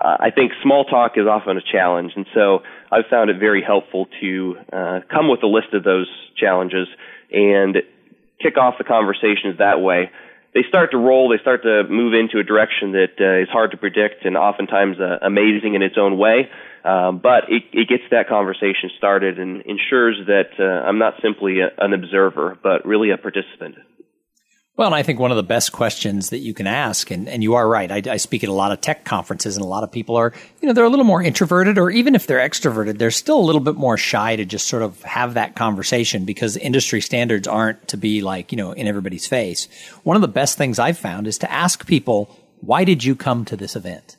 uh, 0.00 0.16
I 0.20 0.30
think 0.30 0.52
small 0.62 0.84
talk 0.84 1.12
is 1.16 1.26
often 1.26 1.56
a 1.56 1.62
challenge, 1.62 2.12
and 2.16 2.26
so 2.34 2.62
I've 2.92 3.06
found 3.08 3.30
it 3.30 3.38
very 3.38 3.62
helpful 3.62 4.06
to 4.20 4.56
uh, 4.72 5.00
come 5.10 5.28
with 5.28 5.42
a 5.42 5.46
list 5.46 5.72
of 5.72 5.84
those 5.84 6.08
challenges 6.36 6.88
and 7.32 7.76
kick 8.40 8.58
off 8.58 8.74
the 8.78 8.84
conversations 8.84 9.58
that 9.58 9.80
way. 9.80 10.10
They 10.54 10.62
start 10.68 10.90
to 10.92 10.98
roll, 10.98 11.28
they 11.28 11.40
start 11.40 11.62
to 11.62 11.84
move 11.88 12.14
into 12.14 12.38
a 12.38 12.42
direction 12.42 12.92
that 12.92 13.20
uh, 13.20 13.42
is 13.42 13.48
hard 13.48 13.72
to 13.72 13.76
predict 13.76 14.24
and 14.24 14.36
oftentimes 14.36 14.98
uh, 14.98 15.18
amazing 15.22 15.74
in 15.74 15.82
its 15.82 15.96
own 15.98 16.18
way. 16.18 16.48
Um, 16.84 17.18
but 17.18 17.50
it, 17.50 17.64
it 17.72 17.88
gets 17.88 18.04
that 18.10 18.28
conversation 18.28 18.90
started 18.96 19.38
and 19.38 19.62
ensures 19.62 20.18
that 20.26 20.50
uh, 20.58 20.86
I'm 20.86 20.98
not 20.98 21.14
simply 21.20 21.60
a, 21.60 21.70
an 21.78 21.92
observer, 21.92 22.56
but 22.62 22.86
really 22.86 23.10
a 23.10 23.18
participant. 23.18 23.76
Well, 24.76 24.88
and 24.88 24.94
I 24.94 25.02
think 25.02 25.18
one 25.18 25.30
of 25.30 25.38
the 25.38 25.42
best 25.42 25.72
questions 25.72 26.28
that 26.28 26.40
you 26.40 26.52
can 26.52 26.66
ask, 26.66 27.10
and, 27.10 27.30
and 27.30 27.42
you 27.42 27.54
are 27.54 27.66
right. 27.66 27.90
I, 27.90 28.12
I, 28.12 28.16
speak 28.18 28.44
at 28.44 28.50
a 28.50 28.52
lot 28.52 28.72
of 28.72 28.82
tech 28.82 29.06
conferences, 29.06 29.56
and 29.56 29.64
a 29.64 29.68
lot 29.68 29.82
of 29.82 29.90
people 29.90 30.16
are, 30.16 30.34
you 30.60 30.68
know, 30.68 30.74
they're 30.74 30.84
a 30.84 30.90
little 30.90 31.06
more 31.06 31.22
introverted, 31.22 31.78
or 31.78 31.90
even 31.90 32.14
if 32.14 32.26
they're 32.26 32.46
extroverted, 32.46 32.98
they're 32.98 33.10
still 33.10 33.38
a 33.38 33.40
little 33.40 33.62
bit 33.62 33.76
more 33.76 33.96
shy 33.96 34.36
to 34.36 34.44
just 34.44 34.66
sort 34.66 34.82
of 34.82 35.02
have 35.02 35.32
that 35.32 35.56
conversation 35.56 36.26
because 36.26 36.58
industry 36.58 37.00
standards 37.00 37.48
aren't 37.48 37.88
to 37.88 37.96
be 37.96 38.20
like, 38.20 38.52
you 38.52 38.58
know, 38.58 38.72
in 38.72 38.86
everybody's 38.86 39.26
face. 39.26 39.66
One 40.02 40.14
of 40.14 40.20
the 40.20 40.28
best 40.28 40.58
things 40.58 40.78
I've 40.78 40.98
found 40.98 41.26
is 41.26 41.38
to 41.38 41.50
ask 41.50 41.86
people, 41.86 42.28
why 42.60 42.84
did 42.84 43.02
you 43.02 43.16
come 43.16 43.46
to 43.46 43.56
this 43.56 43.76
event? 43.76 44.15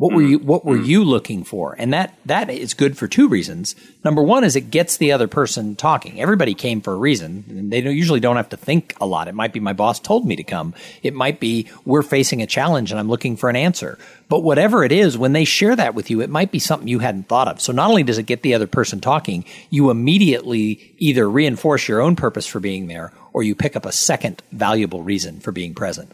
What 0.00 0.14
were 0.14 0.22
mm-hmm. 0.22 0.30
you 0.30 0.38
what 0.38 0.64
were 0.64 0.76
mm-hmm. 0.76 0.84
you 0.86 1.04
looking 1.04 1.44
for? 1.44 1.76
And 1.76 1.92
that 1.92 2.14
that 2.24 2.48
is 2.48 2.72
good 2.72 2.96
for 2.96 3.06
two 3.06 3.28
reasons. 3.28 3.76
Number 4.02 4.22
one 4.22 4.44
is 4.44 4.56
it 4.56 4.70
gets 4.70 4.96
the 4.96 5.12
other 5.12 5.28
person 5.28 5.76
talking. 5.76 6.18
Everybody 6.18 6.54
came 6.54 6.80
for 6.80 6.94
a 6.94 6.96
reason, 6.96 7.44
and 7.50 7.70
they 7.70 7.82
don't, 7.82 7.94
usually 7.94 8.18
don't 8.18 8.36
have 8.36 8.48
to 8.48 8.56
think 8.56 8.94
a 8.98 9.04
lot. 9.04 9.28
It 9.28 9.34
might 9.34 9.52
be 9.52 9.60
my 9.60 9.74
boss 9.74 10.00
told 10.00 10.26
me 10.26 10.36
to 10.36 10.42
come. 10.42 10.72
It 11.02 11.12
might 11.12 11.38
be 11.38 11.68
we're 11.84 12.00
facing 12.00 12.40
a 12.40 12.46
challenge 12.46 12.90
and 12.90 12.98
I'm 12.98 13.10
looking 13.10 13.36
for 13.36 13.50
an 13.50 13.56
answer. 13.56 13.98
But 14.30 14.40
whatever 14.40 14.84
it 14.84 14.92
is, 14.92 15.18
when 15.18 15.34
they 15.34 15.44
share 15.44 15.76
that 15.76 15.94
with 15.94 16.08
you, 16.08 16.22
it 16.22 16.30
might 16.30 16.50
be 16.50 16.60
something 16.60 16.88
you 16.88 17.00
hadn't 17.00 17.28
thought 17.28 17.48
of. 17.48 17.60
So 17.60 17.70
not 17.70 17.90
only 17.90 18.02
does 18.02 18.16
it 18.16 18.24
get 18.24 18.40
the 18.40 18.54
other 18.54 18.66
person 18.66 19.02
talking, 19.02 19.44
you 19.68 19.90
immediately 19.90 20.94
either 20.96 21.28
reinforce 21.28 21.88
your 21.88 22.00
own 22.00 22.16
purpose 22.16 22.46
for 22.46 22.58
being 22.58 22.86
there 22.86 23.12
or 23.34 23.42
you 23.42 23.54
pick 23.54 23.76
up 23.76 23.84
a 23.84 23.92
second 23.92 24.42
valuable 24.50 25.02
reason 25.02 25.40
for 25.40 25.52
being 25.52 25.74
present. 25.74 26.10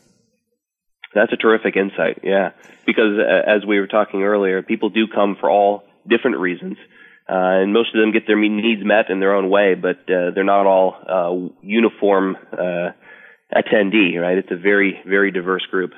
That's 1.17 1.33
a 1.33 1.37
terrific 1.37 1.77
insight. 1.77 2.21
Yeah, 2.23 2.51
because 2.85 3.19
uh, 3.19 3.51
as 3.51 3.65
we 3.67 3.81
were 3.81 3.87
talking 3.87 4.23
earlier, 4.23 4.63
people 4.63 4.91
do 4.91 5.07
come 5.09 5.35
for 5.41 5.51
all 5.51 5.85
different 6.07 6.37
reasons, 6.39 6.77
uh, 7.27 7.65
and 7.65 7.73
most 7.73 7.95
of 7.95 8.01
them 8.01 8.13
get 8.13 8.27
their 8.27 8.37
needs 8.39 8.85
met 8.85 9.09
in 9.09 9.19
their 9.19 9.35
own 9.35 9.49
way, 9.49 9.75
but 9.75 9.97
uh, 10.13 10.31
they're 10.35 10.45
not 10.45 10.67
all 10.67 10.95
uh, 11.09 11.55
uniform 11.63 12.37
uh, 12.53 12.91
attendee. 13.51 14.21
Right? 14.21 14.37
It's 14.37 14.53
a 14.53 14.57
very 14.57 15.01
very 15.07 15.31
diverse 15.31 15.65
group. 15.71 15.93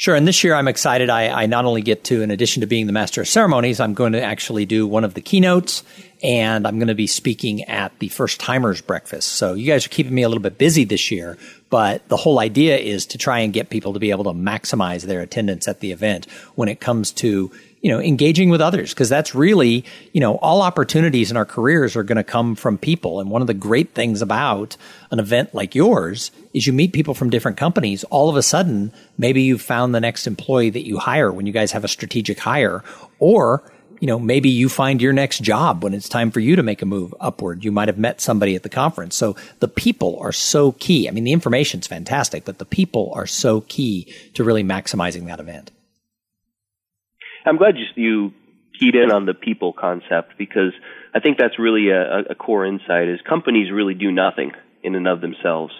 Sure. 0.00 0.14
And 0.14 0.26
this 0.26 0.42
year 0.42 0.54
I'm 0.54 0.66
excited. 0.66 1.10
I, 1.10 1.42
I, 1.42 1.44
not 1.44 1.66
only 1.66 1.82
get 1.82 2.04
to, 2.04 2.22
in 2.22 2.30
addition 2.30 2.62
to 2.62 2.66
being 2.66 2.86
the 2.86 2.92
master 2.92 3.20
of 3.20 3.28
ceremonies, 3.28 3.80
I'm 3.80 3.92
going 3.92 4.12
to 4.12 4.22
actually 4.22 4.64
do 4.64 4.86
one 4.86 5.04
of 5.04 5.12
the 5.12 5.20
keynotes 5.20 5.82
and 6.22 6.66
I'm 6.66 6.78
going 6.78 6.88
to 6.88 6.94
be 6.94 7.06
speaking 7.06 7.64
at 7.64 7.98
the 7.98 8.08
first 8.08 8.40
timers 8.40 8.80
breakfast. 8.80 9.28
So 9.28 9.52
you 9.52 9.66
guys 9.66 9.84
are 9.84 9.90
keeping 9.90 10.14
me 10.14 10.22
a 10.22 10.28
little 10.30 10.40
bit 10.40 10.56
busy 10.56 10.84
this 10.84 11.10
year, 11.10 11.36
but 11.68 12.08
the 12.08 12.16
whole 12.16 12.38
idea 12.38 12.78
is 12.78 13.04
to 13.08 13.18
try 13.18 13.40
and 13.40 13.52
get 13.52 13.68
people 13.68 13.92
to 13.92 13.98
be 13.98 14.10
able 14.10 14.24
to 14.24 14.30
maximize 14.30 15.02
their 15.02 15.20
attendance 15.20 15.68
at 15.68 15.80
the 15.80 15.92
event 15.92 16.24
when 16.54 16.70
it 16.70 16.80
comes 16.80 17.12
to 17.12 17.52
you 17.80 17.90
know, 17.90 18.00
engaging 18.00 18.50
with 18.50 18.60
others 18.60 18.92
because 18.92 19.08
that's 19.08 19.34
really, 19.34 19.84
you 20.12 20.20
know, 20.20 20.36
all 20.36 20.60
opportunities 20.60 21.30
in 21.30 21.36
our 21.36 21.46
careers 21.46 21.96
are 21.96 22.02
going 22.02 22.16
to 22.16 22.24
come 22.24 22.54
from 22.54 22.76
people. 22.76 23.20
And 23.20 23.30
one 23.30 23.40
of 23.40 23.46
the 23.46 23.54
great 23.54 23.94
things 23.94 24.20
about 24.20 24.76
an 25.10 25.18
event 25.18 25.54
like 25.54 25.74
yours 25.74 26.30
is 26.52 26.66
you 26.66 26.72
meet 26.72 26.92
people 26.92 27.14
from 27.14 27.30
different 27.30 27.56
companies. 27.56 28.04
All 28.04 28.28
of 28.28 28.36
a 28.36 28.42
sudden, 28.42 28.92
maybe 29.16 29.42
you've 29.42 29.62
found 29.62 29.94
the 29.94 30.00
next 30.00 30.26
employee 30.26 30.70
that 30.70 30.86
you 30.86 30.98
hire 30.98 31.32
when 31.32 31.46
you 31.46 31.52
guys 31.52 31.72
have 31.72 31.84
a 31.84 31.88
strategic 31.88 32.38
hire 32.38 32.84
or 33.18 33.62
you 34.00 34.06
know, 34.06 34.18
maybe 34.18 34.48
you 34.48 34.70
find 34.70 35.02
your 35.02 35.12
next 35.12 35.42
job 35.42 35.84
when 35.84 35.92
it's 35.92 36.08
time 36.08 36.30
for 36.30 36.40
you 36.40 36.56
to 36.56 36.62
make 36.62 36.80
a 36.80 36.86
move 36.86 37.14
upward. 37.20 37.62
You 37.62 37.70
might 37.70 37.88
have 37.88 37.98
met 37.98 38.20
somebody 38.20 38.56
at 38.56 38.62
the 38.62 38.70
conference. 38.70 39.14
So 39.14 39.36
the 39.60 39.68
people 39.68 40.18
are 40.20 40.32
so 40.32 40.72
key. 40.72 41.06
I 41.06 41.12
mean, 41.12 41.24
the 41.24 41.32
information's 41.32 41.86
fantastic, 41.86 42.46
but 42.46 42.58
the 42.58 42.64
people 42.64 43.12
are 43.14 43.26
so 43.26 43.60
key 43.62 44.10
to 44.32 44.42
really 44.42 44.64
maximizing 44.64 45.26
that 45.26 45.38
event. 45.38 45.70
I'm 47.44 47.56
glad 47.56 47.76
you, 47.76 47.86
you 47.96 48.32
keyed 48.78 48.94
in 48.94 49.10
on 49.10 49.26
the 49.26 49.34
people 49.34 49.72
concept 49.72 50.34
because 50.38 50.72
I 51.14 51.20
think 51.20 51.38
that's 51.38 51.58
really 51.58 51.90
a, 51.90 52.30
a 52.30 52.34
core 52.34 52.64
insight 52.66 53.08
is 53.08 53.20
companies 53.28 53.70
really 53.70 53.94
do 53.94 54.10
nothing 54.10 54.52
in 54.82 54.94
and 54.94 55.06
of 55.06 55.20
themselves. 55.20 55.72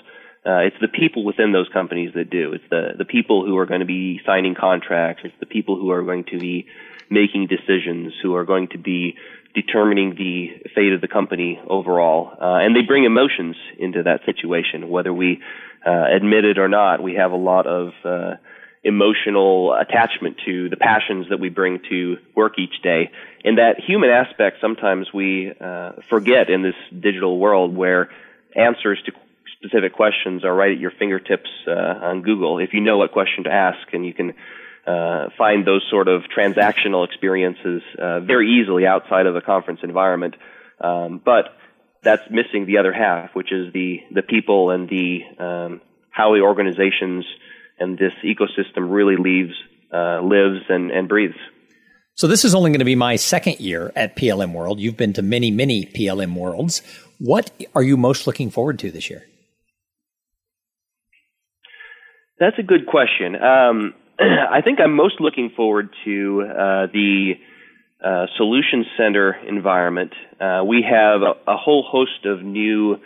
Uh, 0.44 0.60
it's 0.60 0.76
the 0.80 0.88
people 0.88 1.24
within 1.24 1.52
those 1.52 1.68
companies 1.72 2.12
that 2.14 2.30
do. 2.30 2.52
It's 2.54 2.64
the, 2.70 2.92
the 2.96 3.04
people 3.04 3.44
who 3.44 3.58
are 3.58 3.66
going 3.66 3.80
to 3.80 3.86
be 3.86 4.20
signing 4.24 4.54
contracts. 4.58 5.22
It's 5.24 5.34
the 5.38 5.46
people 5.46 5.76
who 5.76 5.90
are 5.90 6.02
going 6.02 6.24
to 6.32 6.38
be 6.38 6.66
making 7.10 7.48
decisions, 7.48 8.14
who 8.22 8.34
are 8.36 8.44
going 8.44 8.68
to 8.68 8.78
be 8.78 9.16
determining 9.54 10.14
the 10.14 10.48
fate 10.74 10.92
of 10.92 11.00
the 11.00 11.08
company 11.08 11.60
overall. 11.68 12.30
Uh, 12.40 12.64
and 12.64 12.74
they 12.74 12.82
bring 12.82 13.04
emotions 13.04 13.56
into 13.78 14.02
that 14.04 14.20
situation, 14.24 14.88
whether 14.88 15.12
we 15.12 15.42
uh, 15.86 16.04
admit 16.14 16.44
it 16.44 16.58
or 16.58 16.68
not. 16.68 17.02
We 17.02 17.14
have 17.14 17.32
a 17.32 17.36
lot 17.36 17.66
of 17.66 17.92
uh, 18.04 18.34
emotional 18.82 19.74
attachment 19.74 20.38
to 20.46 20.68
the 20.70 20.76
passions 20.76 21.26
that 21.28 21.38
we 21.38 21.50
bring 21.50 21.80
to 21.90 22.16
work 22.34 22.58
each 22.58 22.82
day. 22.82 23.10
And 23.44 23.58
that 23.58 23.80
human 23.86 24.10
aspect 24.10 24.58
sometimes 24.60 25.08
we 25.12 25.52
uh, 25.60 25.92
forget 26.08 26.48
in 26.48 26.62
this 26.62 26.74
digital 26.98 27.38
world 27.38 27.76
where 27.76 28.10
answers 28.56 29.00
to 29.06 29.12
specific 29.58 29.92
questions 29.92 30.44
are 30.44 30.54
right 30.54 30.72
at 30.72 30.78
your 30.78 30.92
fingertips 30.92 31.50
uh, 31.66 31.70
on 31.70 32.22
Google. 32.22 32.58
If 32.58 32.72
you 32.72 32.80
know 32.80 32.96
what 32.98 33.12
question 33.12 33.44
to 33.44 33.52
ask 33.52 33.92
and 33.92 34.06
you 34.06 34.14
can 34.14 34.32
uh, 34.86 35.28
find 35.36 35.66
those 35.66 35.86
sort 35.90 36.08
of 36.08 36.22
transactional 36.34 37.06
experiences 37.06 37.82
uh, 37.98 38.20
very 38.20 38.60
easily 38.60 38.86
outside 38.86 39.26
of 39.26 39.36
a 39.36 39.42
conference 39.42 39.80
environment. 39.82 40.36
Um, 40.80 41.20
but 41.22 41.54
that's 42.02 42.22
missing 42.30 42.64
the 42.64 42.78
other 42.78 42.92
half, 42.92 43.34
which 43.34 43.52
is 43.52 43.72
the, 43.74 44.00
the 44.10 44.22
people 44.22 44.70
and 44.70 44.88
the 44.88 45.20
um, 45.38 45.80
how 46.10 46.34
the 46.34 46.40
organizations 46.40 47.24
and 47.80 47.98
this 47.98 48.12
ecosystem 48.24 48.92
really 48.92 49.16
leaves, 49.16 49.54
uh, 49.92 50.20
lives 50.22 50.60
and, 50.68 50.90
and 50.90 51.08
breathes. 51.08 51.34
So 52.14 52.26
this 52.26 52.44
is 52.44 52.54
only 52.54 52.70
going 52.70 52.80
to 52.80 52.84
be 52.84 52.94
my 52.94 53.16
second 53.16 53.60
year 53.60 53.92
at 53.96 54.14
PLM 54.14 54.52
World. 54.52 54.78
You've 54.78 54.96
been 54.96 55.14
to 55.14 55.22
many, 55.22 55.50
many 55.50 55.86
PLM 55.86 56.34
Worlds. 56.34 56.82
What 57.18 57.50
are 57.74 57.82
you 57.82 57.96
most 57.96 58.26
looking 58.26 58.50
forward 58.50 58.78
to 58.80 58.90
this 58.90 59.08
year? 59.08 59.26
That's 62.38 62.58
a 62.58 62.62
good 62.62 62.86
question. 62.86 63.36
Um, 63.36 63.94
I 64.18 64.60
think 64.62 64.80
I'm 64.80 64.94
most 64.94 65.20
looking 65.20 65.50
forward 65.56 65.90
to 66.04 66.42
uh, 66.42 66.86
the 66.92 67.34
uh, 68.04 68.26
Solution 68.36 68.86
Center 68.96 69.36
environment. 69.46 70.12
Uh, 70.40 70.62
we 70.66 70.82
have 70.82 71.20
a, 71.20 71.34
a, 71.46 71.56
whole 71.56 71.84
host 71.86 72.24
of 72.24 72.42
new 72.42 72.96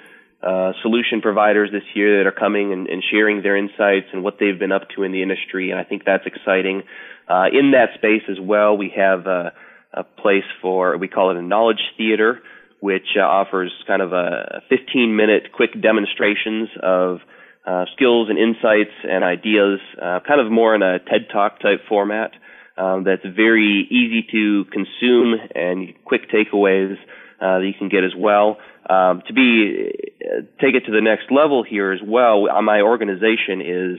uh, 0.45 0.73
solution 0.83 1.23
providers 1.23 1.71
this 1.73 1.85
year 1.95 2.23
that 2.23 2.27
are 2.29 2.39
coming 2.39 2.73
and, 2.73 2.87
and, 2.87 3.03
sharing 3.11 3.43
their 3.43 3.57
insights 3.57 4.09
and 4.13 4.23
what 4.23 4.37
they've 4.39 4.59
been 4.59 4.73
up 4.73 4.83
to 4.95 5.03
in 5.03 5.11
the 5.11 5.23
industry, 5.23 5.71
and 5.71 5.81
I 5.81 5.85
think 5.85 6.05
that's 6.05 6.27
exciting. 6.27 6.83
Uh, 7.27 7.47
in 7.51 7.71
that 7.71 7.95
space 7.95 8.23
as 8.29 8.39
well, 8.39 8.77
we 8.77 8.93
have 8.95 9.27
a, 9.27 9.55
a, 9.95 10.05
place 10.05 10.45
for 10.61 10.99
we 10.99 11.09
call 11.09 11.31
it 11.31 11.39
a 11.39 11.43
knowledge 11.43 11.81
theater, 11.97 12.41
which 12.81 13.17
uh, 13.17 13.23
offers 13.23 13.73
kind 13.87 14.03
of 14.03 14.13
a 14.13 14.61
15 14.69 15.17
minute 15.17 15.53
quick 15.53 15.81
demonstrations 15.81 16.69
of 16.83 17.21
uh, 17.67 17.87
skills 17.97 18.29
and 18.29 18.39
insights 18.39 18.93
and 19.03 19.25
ideas, 19.25 19.81
uh, 19.97 20.21
kind 20.29 20.43
of 20.43 20.53
more 20.53 20.75
in 20.75 20.83
a 20.83 20.99
TED 20.99 21.29
Talk 21.33 21.61
type 21.61 21.81
format. 21.89 22.33
Um, 22.77 23.05
that's 23.05 23.25
very 23.25 23.87
easy 23.89 24.27
to 24.31 24.65
consume 24.71 25.37
and 25.55 25.95
quick 26.05 26.29
takeaways 26.29 26.97
that 27.41 27.63
you 27.63 27.75
can 27.79 27.89
get 27.89 28.05
as 28.05 28.13
well. 28.17 28.59
Um, 28.89 29.23
to 29.27 29.33
be 29.33 29.91
uh, 30.23 30.43
take 30.61 30.75
it 30.75 30.85
to 30.87 30.93
the 30.93 31.01
next 31.01 31.31
level 31.31 31.63
here 31.63 31.93
as 31.93 32.01
well, 32.05 32.49
uh, 32.51 32.61
my 32.63 32.81
organization 32.83 33.61
is 33.61 33.99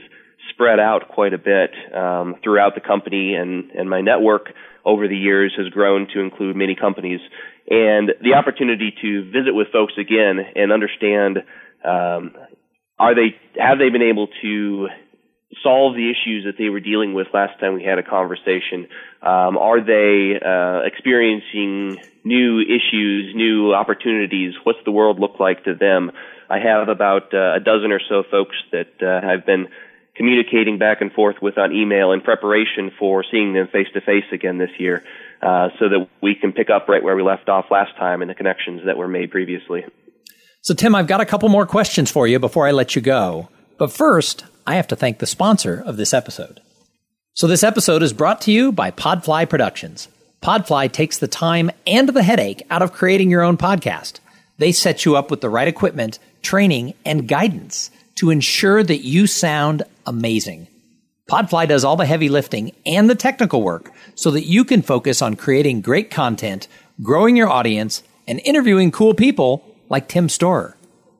spread 0.50 0.78
out 0.78 1.08
quite 1.08 1.34
a 1.34 1.38
bit 1.38 1.70
um, 1.94 2.36
throughout 2.42 2.74
the 2.74 2.80
company, 2.80 3.34
and 3.34 3.70
and 3.72 3.90
my 3.90 4.00
network 4.00 4.52
over 4.84 5.08
the 5.08 5.16
years 5.16 5.52
has 5.58 5.68
grown 5.70 6.06
to 6.14 6.20
include 6.20 6.56
many 6.56 6.76
companies. 6.76 7.20
And 7.68 8.12
the 8.22 8.34
opportunity 8.34 8.94
to 9.02 9.24
visit 9.30 9.54
with 9.54 9.68
folks 9.72 9.94
again 9.98 10.38
and 10.54 10.70
understand 10.70 11.38
um, 11.84 12.34
are 12.98 13.14
they 13.14 13.34
have 13.58 13.78
they 13.78 13.90
been 13.90 14.02
able 14.02 14.28
to 14.42 14.88
solve 15.62 15.94
the 15.94 16.10
issues 16.10 16.44
that 16.44 16.54
they 16.58 16.68
were 16.68 16.80
dealing 16.80 17.14
with 17.14 17.28
last 17.32 17.58
time 17.60 17.74
we 17.74 17.84
had 17.84 17.98
a 17.98 18.02
conversation? 18.02 18.88
Um, 19.22 19.56
are 19.56 19.80
they 19.80 20.38
uh, 20.38 20.86
experiencing 20.86 22.02
new 22.24 22.60
issues, 22.60 23.34
new 23.34 23.74
opportunities? 23.74 24.54
What's 24.64 24.80
the 24.84 24.92
world 24.92 25.20
look 25.20 25.38
like 25.38 25.64
to 25.64 25.74
them? 25.74 26.10
I 26.48 26.58
have 26.58 26.88
about 26.88 27.34
uh, 27.34 27.54
a 27.54 27.60
dozen 27.60 27.92
or 27.92 28.00
so 28.08 28.22
folks 28.30 28.56
that 28.72 28.92
uh, 29.02 29.26
I've 29.26 29.46
been 29.46 29.68
communicating 30.16 30.78
back 30.78 31.00
and 31.00 31.12
forth 31.12 31.36
with 31.42 31.58
on 31.58 31.72
email 31.72 32.12
in 32.12 32.20
preparation 32.20 32.90
for 32.98 33.24
seeing 33.30 33.52
them 33.52 33.68
face 33.68 33.88
to 33.94 34.00
face 34.00 34.24
again 34.32 34.58
this 34.58 34.70
year, 34.78 35.04
uh, 35.42 35.68
so 35.78 35.88
that 35.88 36.08
we 36.22 36.34
can 36.34 36.52
pick 36.52 36.70
up 36.70 36.88
right 36.88 37.02
where 37.02 37.14
we 37.14 37.22
left 37.22 37.48
off 37.48 37.66
last 37.70 37.94
time 37.96 38.22
and 38.22 38.30
the 38.30 38.34
connections 38.34 38.82
that 38.86 38.96
were 38.96 39.08
made 39.08 39.30
previously. 39.30 39.84
So, 40.62 40.74
Tim, 40.74 40.94
I've 40.94 41.06
got 41.06 41.20
a 41.20 41.26
couple 41.26 41.48
more 41.48 41.66
questions 41.66 42.10
for 42.10 42.26
you 42.26 42.38
before 42.38 42.66
I 42.66 42.72
let 42.72 42.96
you 42.96 43.02
go. 43.02 43.48
But 43.78 43.92
first, 43.92 44.44
I 44.66 44.76
have 44.76 44.88
to 44.88 44.96
thank 44.96 45.18
the 45.18 45.26
sponsor 45.26 45.82
of 45.84 45.96
this 45.96 46.14
episode. 46.14 46.60
So, 47.34 47.46
this 47.46 47.62
episode 47.62 48.02
is 48.02 48.14
brought 48.14 48.40
to 48.42 48.52
you 48.52 48.72
by 48.72 48.90
Podfly 48.90 49.48
Productions. 49.48 50.08
Podfly 50.42 50.90
takes 50.90 51.18
the 51.18 51.28
time 51.28 51.70
and 51.86 52.08
the 52.08 52.22
headache 52.22 52.62
out 52.70 52.82
of 52.82 52.92
creating 52.92 53.30
your 53.30 53.42
own 53.42 53.56
podcast. 53.58 54.20
They 54.58 54.72
set 54.72 55.04
you 55.04 55.16
up 55.16 55.30
with 55.30 55.42
the 55.42 55.50
right 55.50 55.68
equipment, 55.68 56.18
training, 56.40 56.94
and 57.04 57.28
guidance 57.28 57.90
to 58.16 58.30
ensure 58.30 58.82
that 58.82 59.04
you 59.04 59.26
sound 59.26 59.82
amazing. 60.06 60.68
Podfly 61.28 61.68
does 61.68 61.84
all 61.84 61.96
the 61.96 62.06
heavy 62.06 62.28
lifting 62.28 62.72
and 62.86 63.10
the 63.10 63.14
technical 63.14 63.60
work 63.60 63.90
so 64.14 64.30
that 64.30 64.46
you 64.46 64.64
can 64.64 64.80
focus 64.80 65.20
on 65.20 65.36
creating 65.36 65.82
great 65.82 66.10
content, 66.10 66.68
growing 67.02 67.36
your 67.36 67.48
audience, 67.48 68.02
and 68.26 68.40
interviewing 68.44 68.90
cool 68.90 69.12
people 69.12 69.62
like 69.90 70.08
Tim 70.08 70.28
Storer. 70.28 70.75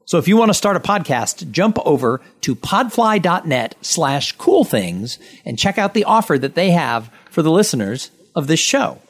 So 0.07 0.19
if 0.19 0.29
you 0.29 0.37
want 0.37 0.51
to 0.51 0.55
start 0.55 0.77
a 0.77 0.81
podcast, 0.81 1.51
jump 1.51 1.79
over 1.85 2.21
to 2.43 2.55
podfly.net 2.55 3.75
slash 3.81 4.33
cool 4.33 4.65
things 4.65 5.19
and 5.45 5.59
check 5.59 5.79
out 5.79 5.95
the 5.95 6.05
offer 6.05 6.39
that 6.39 6.55
they 6.55 6.71
have 6.71 7.11
for 7.29 7.43
the 7.43 7.51
listeners 7.51 8.13
of 8.37 8.47
this 8.47 8.61
show. 8.61 9.01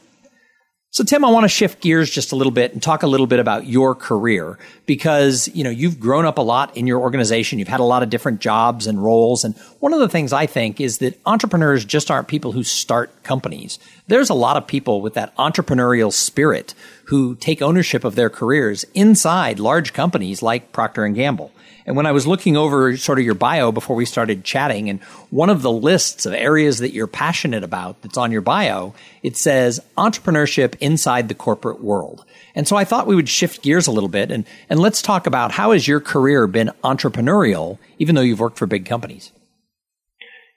So 0.97 1.05
Tim, 1.05 1.27
I 1.27 1.31
want 1.31 1.45
to 1.45 1.49
shift 1.49 1.83
gears 1.83 2.09
just 2.09 2.33
a 2.33 2.37
little 2.37 2.51
bit 2.51 2.73
and 2.73 2.83
talk 2.83 3.03
a 3.03 3.07
little 3.07 3.27
bit 3.27 3.39
about 3.39 3.67
your 3.67 3.95
career 3.95 4.59
because, 4.87 5.47
you 5.53 5.63
know, 5.63 5.69
you've 5.69 6.01
grown 6.01 6.25
up 6.25 6.39
a 6.39 6.43
lot 6.43 6.75
in 6.75 6.87
your 6.87 7.01
organization. 7.01 7.59
You've 7.59 7.69
had 7.69 7.81
a 7.81 7.85
lot 7.85 8.03
of 8.03 8.09
different 8.09 8.41
jobs 8.41 8.87
and 8.87 9.05
roles. 9.05 9.45
And 9.45 9.55
one 9.81 9.93
of 9.93 10.01
the 10.01 10.09
things 10.09 10.33
I 10.33 10.47
think 10.47 10.81
is 10.81 10.97
that 10.99 11.21
entrepreneurs 11.27 11.85
just 11.85 12.11
aren't 12.11 12.29
people 12.29 12.53
who 12.53 12.63
start 12.63 13.23
companies. 13.25 13.79
There's 14.07 14.31
a 14.31 14.35
lot 14.35 14.57
of 14.57 14.67
people 14.67 15.03
with 15.03 15.13
that 15.13 15.37
entrepreneurial 15.37 16.11
spirit 16.11 16.73
who 17.07 17.35
take 17.37 17.63
ownership 17.63 18.05
of 18.05 18.15
their 18.15 18.31
careers 18.31 18.85
inside 18.95 19.59
large 19.59 19.93
companies 19.93 20.43
like 20.43 20.73
Procter 20.73 21.05
and 21.05 21.15
Gamble. 21.15 21.53
And 21.87 21.97
when 21.97 22.07
I 22.07 22.13
was 22.13 22.27
looking 22.27 22.57
over 22.57 22.97
sort 22.97 23.21
of 23.21 23.25
your 23.25 23.35
bio 23.35 23.71
before 23.71 23.95
we 23.95 24.05
started 24.05 24.43
chatting, 24.43 24.91
and 24.91 25.01
one 25.31 25.51
of 25.51 25.63
the 25.63 25.71
lists 25.71 26.27
of 26.27 26.33
areas 26.33 26.79
that 26.79 26.93
you're 26.93 27.07
passionate 27.07 27.63
about 27.63 28.03
that's 28.03 28.17
on 28.17 28.33
your 28.33 28.41
bio, 28.41 28.93
it 29.23 29.37
says 29.37 29.79
entrepreneurship 29.97 30.75
inside 30.81 31.29
the 31.29 31.35
corporate 31.35 31.81
world. 31.81 32.25
And 32.57 32.67
so 32.67 32.75
I 32.75 32.85
thought 32.85 33.07
we 33.07 33.15
would 33.15 33.29
shift 33.29 33.63
gears 33.63 33.87
a 33.87 33.93
little 33.93 34.09
bit 34.09 34.33
and, 34.33 34.45
and 34.69 34.81
let's 34.81 35.01
talk 35.01 35.29
about 35.29 35.53
how 35.53 35.73
has 35.73 35.87
your 35.87 36.01
career 36.01 36.49
been 36.49 36.73
entrepreneurial, 36.83 37.79
even 38.01 38.17
though 38.17 38.23
you've 38.23 38.41
worked 38.41 38.59
for 38.59 38.67
big 38.67 38.85
companies? 38.85 39.31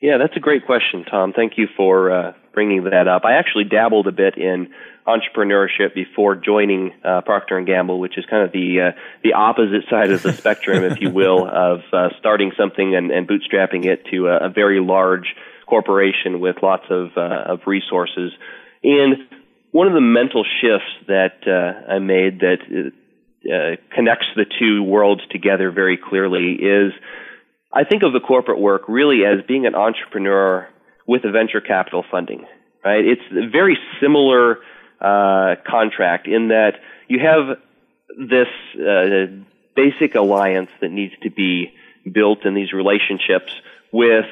Yeah, 0.01 0.17
that's 0.17 0.35
a 0.35 0.39
great 0.39 0.65
question, 0.65 1.03
Tom. 1.03 1.33
Thank 1.33 1.57
you 1.57 1.67
for 1.75 2.09
uh, 2.09 2.33
bringing 2.53 2.85
that 2.85 3.07
up. 3.07 3.25
I 3.25 3.33
actually 3.33 3.65
dabbled 3.65 4.07
a 4.07 4.11
bit 4.13 4.37
in 4.37 4.71
entrepreneurship 5.09 5.93
before 5.95 6.35
joining 6.35 6.91
uh, 7.03 7.21
Procter 7.21 7.57
and 7.57 7.65
Gamble, 7.65 7.99
which 7.99 8.17
is 8.17 8.25
kind 8.29 8.43
of 8.43 8.51
the 8.51 8.93
uh, 8.93 8.99
the 9.23 9.33
opposite 9.33 9.89
side 9.89 10.11
of 10.11 10.21
the 10.21 10.33
spectrum, 10.33 10.83
if 10.83 11.01
you 11.01 11.09
will, 11.09 11.47
of 11.51 11.79
uh, 11.91 12.09
starting 12.19 12.51
something 12.57 12.95
and, 12.95 13.11
and 13.11 13.27
bootstrapping 13.27 13.85
it 13.85 14.05
to 14.11 14.27
a, 14.27 14.47
a 14.47 14.49
very 14.49 14.79
large 14.79 15.35
corporation 15.67 16.39
with 16.39 16.57
lots 16.61 16.85
of 16.89 17.09
uh, 17.17 17.53
of 17.53 17.61
resources. 17.65 18.31
And 18.83 19.17
one 19.71 19.87
of 19.87 19.93
the 19.93 20.01
mental 20.01 20.45
shifts 20.61 21.07
that 21.07 21.45
uh, 21.45 21.93
I 21.93 21.99
made 21.99 22.39
that 22.39 22.91
uh, 23.45 23.95
connects 23.95 24.27
the 24.35 24.45
two 24.59 24.83
worlds 24.83 25.21
together 25.31 25.71
very 25.71 25.97
clearly 25.97 26.53
is 26.53 26.93
I 27.71 27.83
think 27.83 28.03
of 28.03 28.13
the 28.13 28.19
corporate 28.19 28.59
work 28.59 28.83
really 28.87 29.25
as 29.25 29.45
being 29.47 29.65
an 29.65 29.75
entrepreneur 29.75 30.67
with 31.07 31.23
a 31.23 31.31
venture 31.31 31.61
capital 31.61 32.03
funding. 32.09 32.45
Right? 32.83 33.03
It's 33.05 33.21
a 33.31 33.49
very 33.49 33.77
similar 34.01 34.59
uh, 35.01 35.55
contract 35.65 36.27
in 36.27 36.49
that 36.49 36.79
you 37.07 37.19
have 37.19 37.57
this 38.17 38.47
uh, 38.75 39.27
basic 39.75 40.15
alliance 40.15 40.69
that 40.81 40.91
needs 40.91 41.13
to 41.23 41.29
be 41.29 41.73
built 42.11 42.45
in 42.45 42.53
these 42.53 42.73
relationships 42.73 43.53
with 43.91 44.25